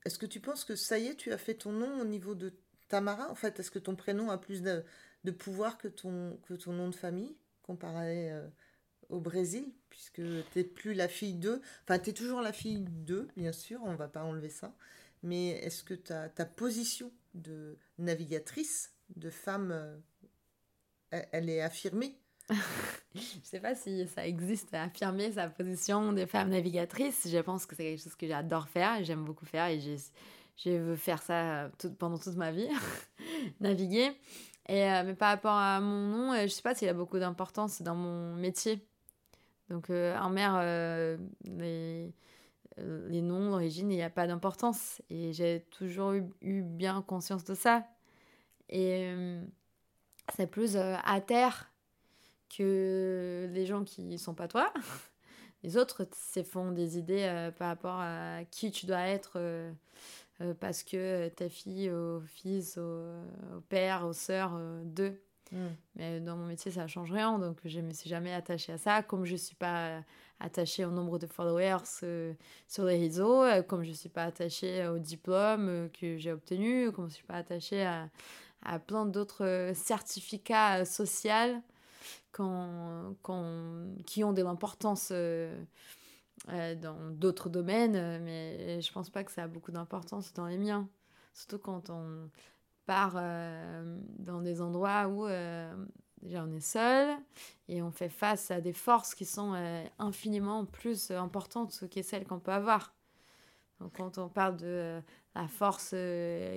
est-ce 0.05 0.19
que 0.19 0.25
tu 0.25 0.41
penses 0.41 0.65
que 0.65 0.75
ça 0.75 0.99
y 0.99 1.07
est, 1.07 1.15
tu 1.15 1.31
as 1.31 1.37
fait 1.37 1.53
ton 1.53 1.71
nom 1.71 2.01
au 2.01 2.03
niveau 2.03 2.35
de 2.35 2.53
Tamara 2.89 3.31
En 3.31 3.35
fait, 3.35 3.59
est-ce 3.59 3.71
que 3.71 3.79
ton 3.79 3.95
prénom 3.95 4.29
a 4.29 4.37
plus 4.37 4.61
de, 4.61 4.83
de 5.23 5.31
pouvoir 5.31 5.77
que 5.77 5.87
ton, 5.87 6.37
que 6.43 6.53
ton 6.53 6.73
nom 6.73 6.89
de 6.89 6.95
famille, 6.95 7.35
comparé 7.63 8.31
euh, 8.31 8.47
au 9.09 9.19
Brésil, 9.19 9.71
puisque 9.89 10.15
tu 10.15 10.43
n'es 10.55 10.63
plus 10.63 10.93
la 10.93 11.07
fille 11.07 11.35
d'eux. 11.35 11.61
Enfin, 11.83 11.99
tu 11.99 12.09
es 12.09 12.13
toujours 12.13 12.41
la 12.41 12.53
fille 12.53 12.79
d'eux, 12.79 13.27
bien 13.37 13.51
sûr, 13.51 13.79
on 13.83 13.95
va 13.95 14.07
pas 14.07 14.23
enlever 14.23 14.49
ça. 14.49 14.73
Mais 15.21 15.49
est-ce 15.49 15.83
que 15.83 15.93
ta, 15.93 16.29
ta 16.29 16.45
position 16.45 17.11
de 17.33 17.77
navigatrice, 17.97 18.93
de 19.15 19.29
femme, 19.29 19.71
euh, 19.71 19.97
elle, 21.31 21.49
est 21.49 21.61
affirmée? 21.61 22.17
Je 23.15 23.39
sais 23.43 23.61
pas 23.61 23.75
si 23.75 24.05
ça 24.07 24.27
existe, 24.27 24.73
affirmer 24.73 25.31
sa 25.31 25.47
position 25.47 26.11
de 26.11 26.25
femme 26.25 26.49
navigatrice. 26.49 27.27
Je 27.29 27.37
pense 27.37 27.65
que 27.65 27.75
c'est 27.75 27.83
quelque 27.83 28.03
chose 28.03 28.15
que 28.15 28.27
j'adore 28.27 28.67
faire, 28.67 29.03
j'aime 29.03 29.23
beaucoup 29.23 29.45
faire 29.45 29.67
et 29.67 29.79
je, 29.79 29.91
je 30.57 30.71
veux 30.71 30.95
faire 30.95 31.21
ça 31.21 31.71
pendant 31.99 32.17
toute 32.17 32.35
ma 32.35 32.51
vie, 32.51 32.67
naviguer. 33.61 34.11
Et, 34.69 34.89
euh, 34.89 35.03
mais 35.05 35.13
par 35.13 35.29
rapport 35.29 35.55
à 35.55 35.79
mon 35.81 36.07
nom, 36.07 36.33
euh, 36.33 36.43
je 36.43 36.47
sais 36.47 36.61
pas 36.61 36.73
s'il 36.73 36.87
a 36.87 36.93
beaucoup 36.93 37.19
d'importance 37.19 37.81
dans 37.81 37.95
mon 37.95 38.35
métier. 38.35 38.85
Donc 39.69 39.89
euh, 39.89 40.17
en 40.17 40.29
mer, 40.29 40.57
les, 41.45 42.13
les 42.77 43.21
noms, 43.21 43.49
l'origine, 43.49 43.91
il 43.91 43.95
n'y 43.95 44.03
a 44.03 44.09
pas 44.09 44.27
d'importance. 44.27 45.01
Et 45.09 45.33
j'ai 45.33 45.65
toujours 45.71 46.13
eu, 46.13 46.61
bien 46.61 47.01
conscience 47.01 47.43
de 47.43 47.55
ça. 47.55 47.85
Et 48.69 49.13
c'est 50.35 50.47
plus 50.47 50.77
à 50.77 51.21
terre 51.21 51.71
que 52.55 53.49
les 53.51 53.65
gens 53.65 53.83
qui 53.83 54.17
sont 54.17 54.33
pas 54.33 54.47
toi. 54.47 54.71
Les 55.63 55.77
autres 55.77 56.05
se 56.13 56.43
font 56.43 56.73
des 56.73 56.97
idées 56.97 57.49
par 57.57 57.69
rapport 57.69 57.97
à 58.01 58.43
qui 58.51 58.69
tu 58.69 58.85
dois 58.85 59.07
être 59.07 59.39
euh, 60.41 60.53
parce 60.59 60.83
que 60.83 61.29
ta 61.29 61.49
fille 61.49 61.89
au 61.89 62.21
fils, 62.21 62.77
au, 62.77 63.61
père, 63.69 64.05
aux 64.05 64.13
sœurs 64.13 64.53
euh, 64.55 64.81
d'eux. 64.83 65.21
Mm. 65.51 65.67
Mais 65.95 66.19
dans 66.19 66.35
mon 66.35 66.47
métier, 66.47 66.71
ça 66.71 66.83
ne 66.83 66.87
change 66.87 67.11
rien, 67.11 67.37
donc 67.37 67.59
je 67.65 67.79
ne 67.79 67.87
me 67.87 67.93
suis 67.93 68.09
jamais 68.09 68.33
attachée 68.33 68.73
à 68.73 68.77
ça. 68.77 69.03
Comme 69.03 69.25
je 69.25 69.33
ne 69.33 69.37
suis 69.37 69.55
pas 69.55 70.01
attachée 70.39 70.85
au 70.85 70.91
nombre 70.91 71.19
de 71.19 71.27
followers 71.27 71.77
euh, 72.03 72.33
sur 72.67 72.85
les 72.85 72.97
réseaux, 72.97 73.43
comme 73.67 73.83
je 73.83 73.89
ne 73.89 73.95
suis 73.95 74.09
pas 74.09 74.23
attachée 74.23 74.87
au 74.87 74.99
diplôme 74.99 75.89
que 75.99 76.17
j'ai 76.17 76.31
obtenu, 76.31 76.91
comme 76.91 77.05
je 77.05 77.11
ne 77.11 77.15
suis 77.15 77.25
pas 77.25 77.35
attachée 77.35 77.85
à, 77.85 78.09
à 78.63 78.79
plein 78.79 79.05
d'autres 79.05 79.71
certificats 79.75 80.85
sociaux 80.85 81.61
quand, 82.33 83.15
quand, 83.21 83.95
qui 84.05 84.23
ont 84.23 84.33
de 84.33 84.41
l'importance 84.41 85.09
euh, 85.11 85.55
dans 86.47 87.11
d'autres 87.11 87.49
domaines, 87.49 87.95
euh, 87.95 88.19
mais 88.21 88.81
je 88.81 88.91
pense 88.91 89.09
pas 89.09 89.23
que 89.23 89.31
ça 89.31 89.43
a 89.43 89.47
beaucoup 89.47 89.71
d'importance 89.71 90.33
dans 90.33 90.45
les 90.45 90.57
miens. 90.57 90.89
Surtout 91.33 91.59
quand 91.59 91.89
on 91.89 92.29
part 92.85 93.13
euh, 93.15 93.97
dans 94.19 94.41
des 94.41 94.61
endroits 94.61 95.07
où 95.07 95.25
déjà 96.21 96.43
on 96.43 96.51
est 96.51 96.59
seul 96.59 97.15
et 97.69 97.81
on 97.81 97.91
fait 97.91 98.09
face 98.09 98.51
à 98.51 98.59
des 98.59 98.73
forces 98.73 99.15
qui 99.15 99.25
sont 99.25 99.53
infiniment 99.99 100.65
plus 100.65 101.11
importantes 101.11 101.87
que 101.89 102.01
celles 102.01 102.25
qu'on 102.25 102.39
peut 102.39 102.51
avoir. 102.51 102.93
Donc 103.79 103.95
quand 103.97 104.17
on 104.17 104.29
parle 104.29 104.57
de 104.57 105.01
la 105.33 105.47
force 105.47 105.95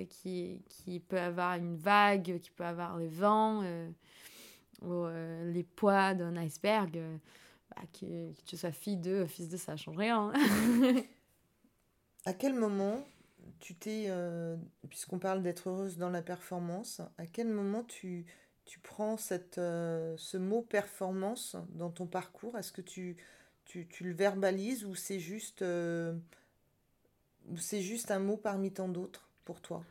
qui, 0.09 0.61
qui 0.69 0.99
peut 0.99 1.19
avoir 1.19 1.55
une 1.55 1.77
vague, 1.77 2.39
qui 2.39 2.51
peut 2.51 2.65
avoir 2.65 2.97
les 2.97 3.07
vents, 3.09 3.63
ou 4.81 5.05
les 5.45 5.63
poids 5.63 6.13
d'un 6.13 6.35
iceberg, 6.35 7.01
bah, 7.75 7.83
que, 7.99 8.31
tu 8.45 8.57
sois 8.57 8.71
fille 8.71 8.97
de, 8.97 9.25
fils 9.25 9.49
de, 9.49 9.57
ça 9.57 9.75
change 9.75 9.97
rien. 9.97 10.31
Hein. 10.33 11.03
à 12.25 12.33
quel 12.33 12.53
moment 12.53 13.05
tu 13.59 13.75
t'es, 13.75 14.05
euh, 14.07 14.55
puisqu'on 14.89 15.19
parle 15.19 15.41
d'être 15.41 15.69
heureuse 15.69 15.97
dans 15.97 16.09
la 16.09 16.21
performance, 16.21 17.01
à 17.17 17.25
quel 17.25 17.47
moment 17.47 17.83
tu, 17.83 18.25
tu 18.65 18.79
prends 18.79 19.17
cette, 19.17 19.57
euh, 19.57 20.15
ce 20.17 20.37
mot 20.37 20.61
performance 20.61 21.55
dans 21.69 21.89
ton 21.89 22.05
parcours? 22.05 22.57
Est-ce 22.57 22.71
que 22.71 22.81
tu, 22.81 23.17
tu, 23.65 23.87
tu, 23.87 24.03
le 24.03 24.13
verbalises 24.13 24.85
ou 24.85 24.95
c'est 24.95 25.19
juste, 25.19 25.61
euh, 25.61 26.13
c'est 27.55 27.81
juste 27.81 28.11
un 28.11 28.19
mot 28.19 28.37
parmi 28.37 28.71
tant 28.71 28.89
d'autres 28.89 29.29
pour 29.45 29.61
toi? 29.61 29.83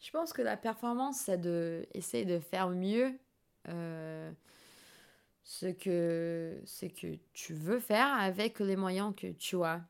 Je 0.00 0.10
pense 0.10 0.32
que 0.32 0.42
la 0.42 0.56
performance, 0.56 1.18
c'est 1.18 1.40
de 1.40 1.86
essayer 1.94 2.26
de 2.26 2.38
faire 2.38 2.68
mieux 2.68 3.18
ce 5.44 5.66
que, 5.66 6.58
que 6.80 7.18
tu 7.34 7.52
veux 7.52 7.78
faire 7.78 8.12
avec 8.18 8.58
les 8.60 8.76
moyens 8.76 9.14
que 9.14 9.30
tu 9.32 9.62
as. 9.62 9.82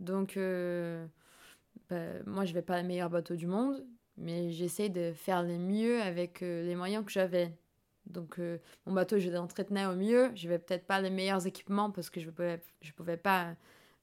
Donc, 0.00 0.36
euh, 0.36 1.06
bah, 1.90 2.00
moi, 2.26 2.44
je 2.46 2.54
vais 2.54 2.62
pas 2.62 2.80
le 2.80 2.88
meilleur 2.88 3.10
bateau 3.10 3.36
du 3.36 3.46
monde, 3.46 3.86
mais 4.16 4.50
j'essaie 4.50 4.88
de 4.88 5.12
faire 5.12 5.42
le 5.42 5.58
mieux 5.58 6.00
avec 6.00 6.42
euh, 6.42 6.66
les 6.66 6.74
moyens 6.74 7.04
que 7.04 7.12
j'avais. 7.12 7.52
Donc, 8.06 8.38
euh, 8.38 8.58
mon 8.86 8.94
bateau, 8.94 9.18
je 9.18 9.30
l'entretenais 9.30 9.84
au 9.84 9.94
mieux. 9.94 10.32
Je 10.34 10.48
vais 10.48 10.58
peut-être 10.58 10.86
pas 10.86 11.00
les 11.00 11.10
meilleurs 11.10 11.46
équipements 11.46 11.90
parce 11.90 12.08
que 12.08 12.20
je 12.20 12.30
pouvais, 12.30 12.60
je 12.80 12.92
pouvais 12.92 13.18
pas 13.18 13.54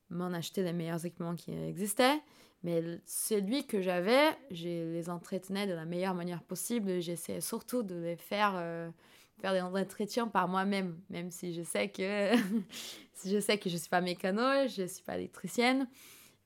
m'en 0.10 0.28
acheter 0.28 0.64
les 0.64 0.74
meilleurs 0.74 1.06
équipements 1.06 1.36
qui 1.36 1.52
existaient, 1.52 2.20
Mais 2.64 2.82
celui 3.06 3.66
que 3.68 3.82
j'avais, 3.82 4.30
je 4.52 4.94
les 4.94 5.10
entretenais 5.10 5.68
de 5.68 5.74
la 5.74 5.86
meilleure 5.86 6.16
manière 6.16 6.44
possible. 6.44 7.00
J'essayais 7.00 7.42
surtout 7.42 7.84
de 7.84 7.96
les 7.96 8.16
faire, 8.16 8.92
faire 9.40 9.54
des 9.54 9.62
entretiens 9.62 10.28
par 10.28 10.48
moi-même, 10.48 11.00
même 11.10 11.32
si 11.32 11.54
je 11.54 11.64
sais 11.64 11.90
que 11.90 12.32
je 13.26 13.40
sais 13.40 13.58
que 13.58 13.70
je 13.70 13.78
suis 13.78 13.90
pas 13.90 14.02
mécano, 14.02 14.68
je 14.68 14.86
suis 14.86 15.04
pas 15.04 15.18
électricienne. 15.18 15.88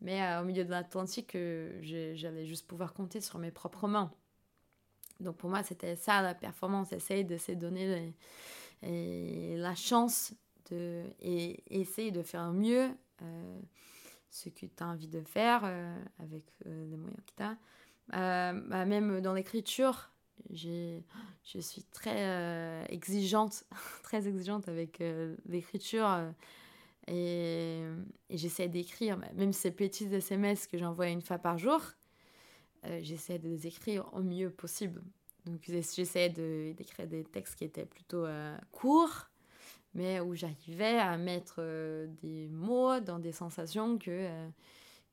Mais 0.01 0.21
euh, 0.21 0.41
au 0.41 0.45
milieu 0.45 0.65
de 0.65 0.69
l'Atlantique, 0.69 1.37
j'allais 1.81 2.45
juste 2.45 2.67
pouvoir 2.67 2.93
compter 2.93 3.21
sur 3.21 3.39
mes 3.39 3.51
propres 3.51 3.87
mains. 3.87 4.11
Donc 5.19 5.37
pour 5.37 5.49
moi, 5.49 5.63
c'était 5.63 5.95
ça 5.95 6.21
la 6.21 6.33
performance, 6.33 6.91
essayer 6.91 7.23
de 7.23 7.37
se 7.37 7.53
donner 7.53 8.13
la 8.81 9.75
chance 9.75 10.33
de, 10.69 11.03
et 11.21 11.63
essayer 11.79 12.11
de 12.11 12.23
faire 12.23 12.51
mieux 12.51 12.89
euh, 13.21 13.59
ce 14.29 14.49
que 14.49 14.65
tu 14.65 14.83
as 14.83 14.87
envie 14.87 15.07
de 15.07 15.21
faire 15.21 15.61
euh, 15.63 15.95
avec 16.19 16.43
euh, 16.65 16.85
les 16.89 16.97
moyens 16.97 17.21
que 17.25 17.33
tu 17.37 17.43
as. 17.43 17.57
Bah, 18.09 18.85
même 18.85 19.21
dans 19.21 19.33
l'écriture, 19.33 20.11
je 20.51 20.99
suis 21.59 21.83
très 21.83 22.85
exigeante, 22.89 23.63
très 24.03 24.27
exigeante 24.27 24.67
avec 24.67 25.01
l'écriture. 25.45 26.33
et, 27.07 27.81
et 28.29 28.37
j'essaie 28.37 28.67
d'écrire, 28.67 29.17
même 29.35 29.53
ces 29.53 29.71
petits 29.71 30.05
SMS 30.05 30.67
que 30.67 30.77
j'envoie 30.77 31.09
une 31.09 31.21
fois 31.21 31.37
par 31.37 31.57
jour, 31.57 31.81
j'essaie 33.01 33.39
de 33.39 33.47
les 33.47 33.67
écrire 33.67 34.09
au 34.13 34.21
mieux 34.21 34.49
possible. 34.49 35.01
Donc 35.45 35.61
j'essayais 35.65 36.29
d'écrire 36.29 37.07
des 37.07 37.23
textes 37.23 37.55
qui 37.55 37.65
étaient 37.65 37.85
plutôt 37.85 38.25
courts, 38.71 39.29
mais 39.93 40.19
où 40.19 40.33
j'arrivais 40.35 40.97
à 40.97 41.17
mettre 41.17 41.55
euh, 41.59 42.07
des 42.21 42.47
mots 42.49 42.99
dans 42.99 43.19
des 43.19 43.31
sensations 43.31 43.97
que, 43.97 44.09
euh, 44.09 44.49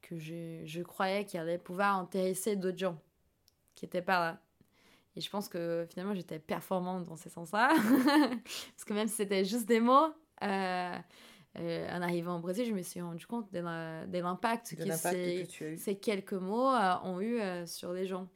que 0.00 0.18
je, 0.18 0.62
je 0.64 0.83
croyais 0.83 1.24
qu'il 1.24 1.38
allait 1.40 1.59
pouvoir 1.59 1.96
intéresser 1.96 2.56
d'autres 2.56 2.78
gens 2.78 2.98
qui 3.74 3.85
n'étaient 3.85 4.02
pas 4.02 4.20
là. 4.20 4.40
Et 5.16 5.20
je 5.20 5.29
pense 5.31 5.49
que 5.49 5.87
finalement 5.88 6.14
j'étais 6.14 6.38
performante 6.38 7.05
dans 7.05 7.16
ces 7.16 7.31
sens-là. 7.31 7.70
Parce 8.44 8.85
que 8.87 8.94
même 8.94 9.09
si 9.09 9.16
c'était 9.16 9.44
juste 9.44 9.66
des 9.66 9.81
mots, 9.81 10.12
euh, 10.42 10.99
en 11.57 12.03
arrivant 12.03 12.37
au 12.37 12.40
Brésil, 12.40 12.66
je 12.66 12.73
me 12.73 12.83
suis 12.83 13.01
rendu 13.01 13.27
compte 13.27 13.53
de 13.53 14.18
l'impact 14.18 14.77
que, 14.77 14.92
ces, 14.92 15.77
ces, 15.77 15.99
quelques 15.99 16.33
mots 16.33 16.70
ont 17.05 17.20
eu 17.20 17.40
sur 17.66 17.92
les 17.92 18.07
gens. 18.07 18.29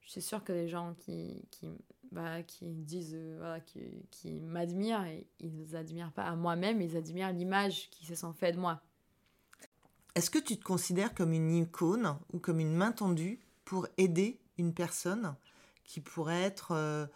Je 0.00 0.10
suis 0.10 0.22
sûre 0.22 0.42
que 0.42 0.52
les 0.52 0.68
gens 0.68 0.94
qui, 0.98 1.46
qui 1.50 1.68
bah, 2.10 2.42
qui 2.42 2.66
disent, 2.74 3.14
euh, 3.14 3.36
voilà, 3.38 3.60
qui, 3.60 3.80
qui 4.10 4.40
m'admirent, 4.40 5.04
ils 5.40 5.54
ne 5.54 5.76
admirent 5.76 6.12
pas 6.12 6.24
à 6.24 6.36
moi-même, 6.36 6.80
ils 6.80 6.96
admirent 6.96 7.32
l'image 7.32 7.90
qui 7.90 8.06
se 8.06 8.14
sont 8.14 8.32
faite 8.32 8.54
de 8.54 8.60
moi. 8.60 8.80
Est-ce 10.14 10.30
que 10.30 10.38
tu 10.38 10.56
te 10.56 10.64
considères 10.64 11.14
comme 11.14 11.32
une 11.32 11.52
icône 11.52 12.16
ou 12.32 12.38
comme 12.38 12.60
une 12.60 12.74
main 12.74 12.92
tendue 12.92 13.40
pour 13.66 13.86
aider 13.98 14.40
une 14.56 14.72
personne 14.72 15.36
qui 15.88 16.00
pourrait 16.00 16.42
être 16.42 16.72
euh, 16.72 17.06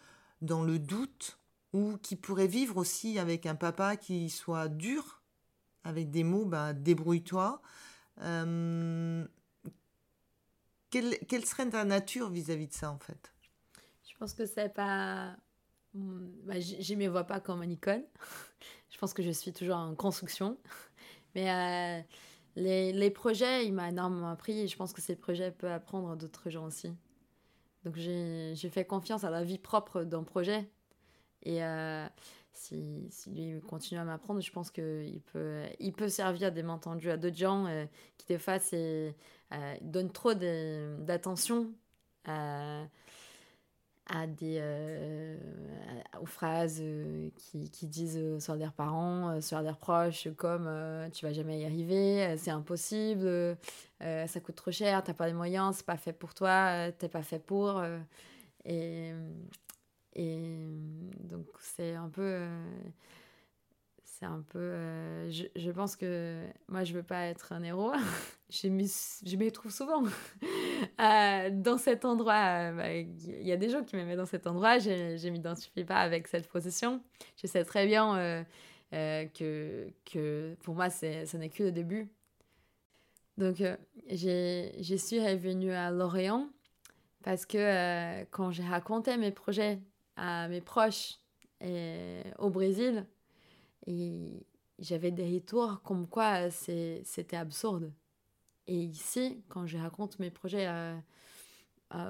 dans 0.40 0.64
le 0.64 0.78
doute 0.80 1.38
ou 1.72 1.98
qui 1.98 2.16
pourrait 2.16 2.48
vivre 2.48 2.78
aussi 2.78 3.18
avec 3.18 3.46
un 3.46 3.54
papa 3.54 3.96
qui 3.96 4.30
soit 4.30 4.68
dur, 4.68 5.22
avec 5.84 6.10
des 6.10 6.24
mots, 6.24 6.46
bah, 6.46 6.72
débrouille-toi. 6.72 7.62
Euh, 8.22 9.26
quelle, 10.90 11.18
quelle, 11.28 11.44
serait 11.44 11.68
ta 11.68 11.84
nature 11.84 12.30
vis-à-vis 12.30 12.64
-vis 12.64 12.68
de 12.68 12.74
ça 12.74 12.90
en 12.90 12.98
fait? 12.98 13.34
Je 14.04 14.16
pense 14.18 14.32
que 14.34 14.46
c'est 14.46 14.72
pas. 14.72 15.36
Hmm, 15.94 16.30
bah, 16.44 16.58
je 16.58 16.94
ne 16.94 16.98
me 16.98 17.08
vois 17.08 17.24
pas 17.24 17.40
comme 17.40 17.62
une 17.62 17.72
icône. 17.72 18.04
je 18.90 18.98
pense 18.98 19.12
que 19.12 19.22
je 19.22 19.30
suis 19.30 19.52
toujours 19.52 19.76
en 19.76 19.94
construction. 19.94 20.58
Mais 21.34 21.50
euh, 21.50 22.02
les, 22.56 22.92
les, 22.92 23.10
projets, 23.10 23.66
il 23.66 23.72
m'a 23.74 23.88
énormément 23.88 24.30
appris 24.30 24.60
et 24.60 24.68
je 24.68 24.76
pense 24.76 24.92
que 24.92 25.02
ces 25.02 25.16
projets 25.16 25.50
peuvent 25.50 25.72
apprendre 25.72 26.16
d'autres 26.16 26.50
gens 26.50 26.66
aussi. 26.66 26.90
Donc 27.84 27.96
j'ai 27.96 28.70
fait 28.70 28.84
confiance 28.84 29.24
à 29.24 29.30
la 29.30 29.42
vie 29.42 29.58
propre 29.58 30.04
d'un 30.04 30.22
projet. 30.22 30.68
Et 31.42 31.64
euh, 31.64 32.06
si, 32.52 33.08
si, 33.10 33.30
lui 33.30 33.60
continue 33.60 33.98
à 33.98 34.04
m'apprendre, 34.04 34.40
je 34.40 34.52
pense 34.52 34.70
qu'il 34.70 35.20
peut, 35.32 35.62
il 35.80 35.92
peut 35.92 36.08
servir 36.08 36.52
des 36.52 36.62
mains 36.62 36.78
tendues 36.78 37.10
à 37.10 37.16
d'autres 37.16 37.36
gens 37.36 37.66
euh, 37.66 37.84
qui, 38.18 38.26
des 38.26 38.38
fois, 38.38 38.58
donnent 39.80 40.12
trop 40.12 40.34
d'attention 40.34 41.72
à 42.24 42.84
à 44.12 44.26
des, 44.26 44.58
euh, 44.60 45.36
aux 46.20 46.26
phrases 46.26 46.80
euh, 46.82 47.30
qui, 47.36 47.70
qui, 47.70 47.86
disent 47.86 48.18
euh, 48.18 48.38
sur 48.38 48.54
leurs 48.56 48.72
parents, 48.72 49.40
sur 49.40 49.60
leurs 49.62 49.78
proches, 49.78 50.28
comme 50.36 50.70
tu 51.12 51.24
vas 51.24 51.32
jamais 51.32 51.60
y 51.60 51.64
arriver, 51.64 52.36
c'est 52.36 52.50
impossible, 52.50 53.56
ça 54.00 54.40
coûte 54.40 54.56
trop 54.56 54.70
cher, 54.70 55.02
t'as 55.02 55.14
pas 55.14 55.26
les 55.26 55.32
moyens, 55.32 55.76
c'est 55.76 55.86
pas 55.86 55.96
fait 55.96 56.12
pour 56.12 56.34
toi, 56.34 56.92
t'es 56.92 57.08
pas 57.08 57.22
fait 57.22 57.38
pour. 57.38 57.82
et, 58.64 59.12
et 60.14 60.66
donc 61.20 61.46
c'est 61.58 61.94
un 61.94 62.08
peu 62.08 62.46
c'est 64.22 64.28
un 64.28 64.44
peu. 64.50 64.58
Euh, 64.60 65.30
je, 65.32 65.46
je, 65.56 65.70
pense 65.72 65.96
que 65.96 66.46
moi, 66.68 66.84
je 66.84 66.94
veux 66.94 67.02
pas 67.02 67.26
être 67.26 67.52
un 67.52 67.62
héros. 67.64 67.92
je 68.50 68.68
me 68.68 69.50
trouve 69.50 69.72
souvent 69.72 70.04
euh, 71.00 71.50
dans 71.50 71.76
cet 71.76 72.04
endroit. 72.04 72.70
Euh, 72.70 72.72
bah, 72.72 72.92
il 72.92 73.42
y 73.42 73.50
a 73.50 73.56
des 73.56 73.68
gens 73.68 73.82
qui 73.82 73.96
me 73.96 74.04
mettent 74.04 74.18
dans 74.18 74.26
cet 74.26 74.46
endroit. 74.46 74.78
Je 74.78 75.24
ne 75.26 75.30
m'identifie 75.30 75.82
pas 75.82 75.96
avec 75.96 76.28
cette 76.28 76.48
position. 76.48 77.02
Je 77.36 77.48
sais 77.48 77.64
très 77.64 77.86
bien 77.86 78.46
que, 78.92 79.88
que 80.04 80.54
pour 80.62 80.76
moi, 80.76 80.88
ce 80.88 81.36
n'est 81.36 81.48
que 81.48 81.64
le 81.64 81.72
début. 81.72 82.08
Donc, 83.38 83.56
je 84.08 84.96
suis 84.96 85.18
revenue 85.18 85.72
à 85.72 85.90
Lorient 85.90 86.48
parce 87.24 87.44
que 87.44 88.22
quand 88.30 88.52
j'ai 88.52 88.64
raconté 88.64 89.16
mes 89.16 89.32
projets 89.32 89.80
à 90.14 90.46
mes 90.46 90.60
proches 90.60 91.18
au 92.38 92.50
Brésil, 92.50 93.04
et 93.86 94.46
j'avais 94.78 95.10
des 95.10 95.34
retours 95.34 95.82
comme 95.82 96.06
quoi 96.06 96.50
c'était 96.50 97.36
absurde. 97.36 97.92
Et 98.66 98.76
ici, 98.76 99.42
quand 99.48 99.66
je 99.66 99.78
raconte 99.78 100.18
mes 100.18 100.30
projets 100.30 100.68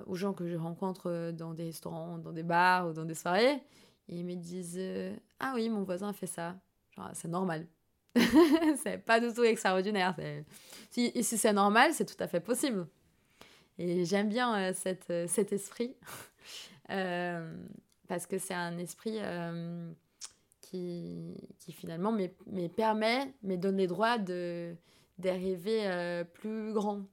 aux 0.07 0.15
gens 0.15 0.33
que 0.33 0.47
je 0.49 0.57
rencontre 0.57 1.33
dans 1.33 1.55
des 1.55 1.65
restaurants, 1.65 2.19
dans 2.19 2.33
des 2.33 2.43
bars 2.43 2.89
ou 2.89 2.93
dans 2.93 3.05
des 3.05 3.15
soirées, 3.15 3.63
ils 4.09 4.25
me 4.25 4.35
disent 4.35 4.81
Ah 5.39 5.53
oui, 5.55 5.69
mon 5.69 5.83
voisin 5.83 6.13
fait 6.13 6.27
ça. 6.27 6.57
C'est 7.15 7.29
normal. 7.29 7.67
c'est 8.83 8.99
pas 8.99 9.21
du 9.21 9.33
tout 9.33 9.45
extraordinaire. 9.45 10.15
Si, 10.91 11.11
si 11.23 11.39
c'est 11.39 11.53
normal, 11.53 11.93
c'est 11.95 12.05
tout 12.05 12.23
à 12.23 12.29
fait 12.29 12.41
possible. 12.41 12.87
Et 13.79 14.05
j'aime 14.05 14.29
bien 14.29 14.55
euh, 14.55 14.73
cette, 14.75 15.13
cet 15.29 15.53
esprit. 15.53 15.97
euh, 16.91 17.55
parce 18.09 18.27
que 18.27 18.39
c'est 18.39 18.55
un 18.55 18.79
esprit 18.79 19.17
euh, 19.19 19.91
qui, 20.73 21.37
qui 21.59 21.73
finalement 21.73 22.13
me, 22.13 22.29
me, 22.47 22.67
permet, 22.69 23.35
me 23.43 23.57
donne 23.57 23.77
les 23.77 23.87
droits 23.87 24.17
de, 24.17 24.75
d'arriver 25.19 25.87
euh, 25.87 26.25
plus 26.25 26.73
grand, 26.73 27.07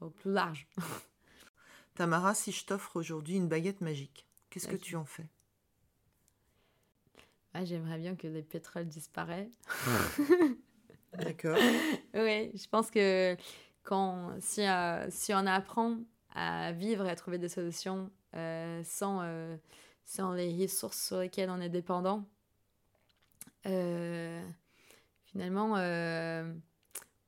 ou 0.00 0.10
plus 0.10 0.32
large. 0.32 0.66
Tamara, 1.94 2.34
si 2.34 2.50
je 2.50 2.66
t'offre 2.66 2.96
aujourd'hui 2.96 3.36
une 3.36 3.48
baguette 3.48 3.80
magique, 3.80 4.26
qu'est-ce 4.50 4.66
que 4.66 4.76
tu 4.76 4.96
en 4.96 5.04
fais? 5.04 5.28
Ah, 7.54 7.64
J'aimerais 7.64 7.98
bien 7.98 8.16
que 8.16 8.26
les 8.26 8.42
pétroles 8.42 8.88
disparaissent. 8.88 9.58
D'accord. 11.14 11.56
oui, 12.14 12.50
je 12.52 12.68
pense 12.68 12.90
que 12.90 13.36
quand, 13.84 14.34
si, 14.40 14.66
euh, 14.66 15.06
si 15.08 15.32
on 15.32 15.46
apprend 15.46 15.98
à 16.34 16.72
vivre 16.72 17.06
et 17.06 17.10
à 17.10 17.14
trouver 17.14 17.38
des 17.38 17.48
solutions 17.48 18.10
euh, 18.34 18.82
sans, 18.84 19.22
sans 20.04 20.32
les 20.32 20.52
ressources 20.60 21.06
sur 21.06 21.20
lesquelles 21.20 21.48
on 21.48 21.60
est 21.60 21.70
dépendant, 21.70 22.26
finalement, 25.24 25.74
euh, 25.76 26.52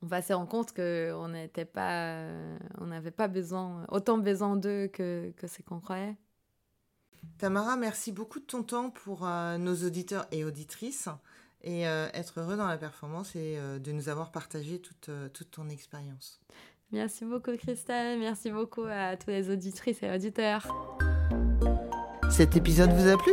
on 0.02 0.06
va 0.06 0.22
se 0.22 0.32
rendre 0.32 0.48
compte 0.48 0.72
qu'on 0.72 1.28
n'était 1.28 1.64
pas, 1.64 2.12
euh, 2.20 2.58
on 2.78 2.86
n'avait 2.86 3.10
pas 3.10 3.28
besoin, 3.28 3.84
autant 3.88 4.18
besoin 4.18 4.56
d'eux 4.56 4.88
que, 4.88 5.32
que 5.36 5.46
ce 5.46 5.62
qu'on 5.62 5.80
croyait. 5.80 6.16
Tamara, 7.38 7.76
merci 7.76 8.12
beaucoup 8.12 8.40
de 8.40 8.44
ton 8.44 8.62
temps 8.62 8.90
pour 8.90 9.26
nos 9.26 9.74
auditeurs 9.84 10.26
et 10.30 10.44
auditrices 10.44 11.08
et 11.62 11.82
être 11.82 12.40
heureux 12.40 12.56
dans 12.56 12.66
la 12.66 12.78
performance 12.78 13.34
et 13.34 13.58
de 13.80 13.92
nous 13.92 14.08
avoir 14.08 14.30
partagé 14.30 14.80
toute, 14.80 15.10
toute 15.34 15.50
ton 15.50 15.68
expérience. 15.68 16.40
Merci 16.92 17.24
beaucoup 17.24 17.56
Christelle, 17.56 18.18
merci 18.18 18.50
beaucoup 18.50 18.84
à 18.88 19.16
tous 19.16 19.30
les 19.30 19.50
auditrices 19.50 20.02
et 20.02 20.10
auditeurs. 20.10 20.66
Cet 22.30 22.56
épisode 22.56 22.90
vous 22.92 23.08
a 23.08 23.18
plu? 23.18 23.32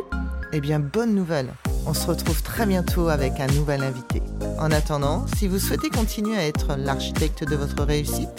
Eh 0.51 0.59
bien, 0.59 0.79
bonne 0.79 1.13
nouvelle 1.13 1.53
on 1.87 1.93
se 1.93 2.07
retrouve 2.07 2.41
très 2.41 2.65
bientôt 2.65 3.09
avec 3.09 3.39
un 3.39 3.45
nouvel 3.47 3.83
invité. 3.83 4.23
En 4.59 4.71
attendant, 4.71 5.25
si 5.37 5.47
vous 5.47 5.59
souhaitez 5.59 5.89
continuer 5.89 6.35
à 6.37 6.45
être 6.45 6.75
l'architecte 6.77 7.43
de 7.43 7.55
votre 7.55 7.83
réussite, 7.83 8.29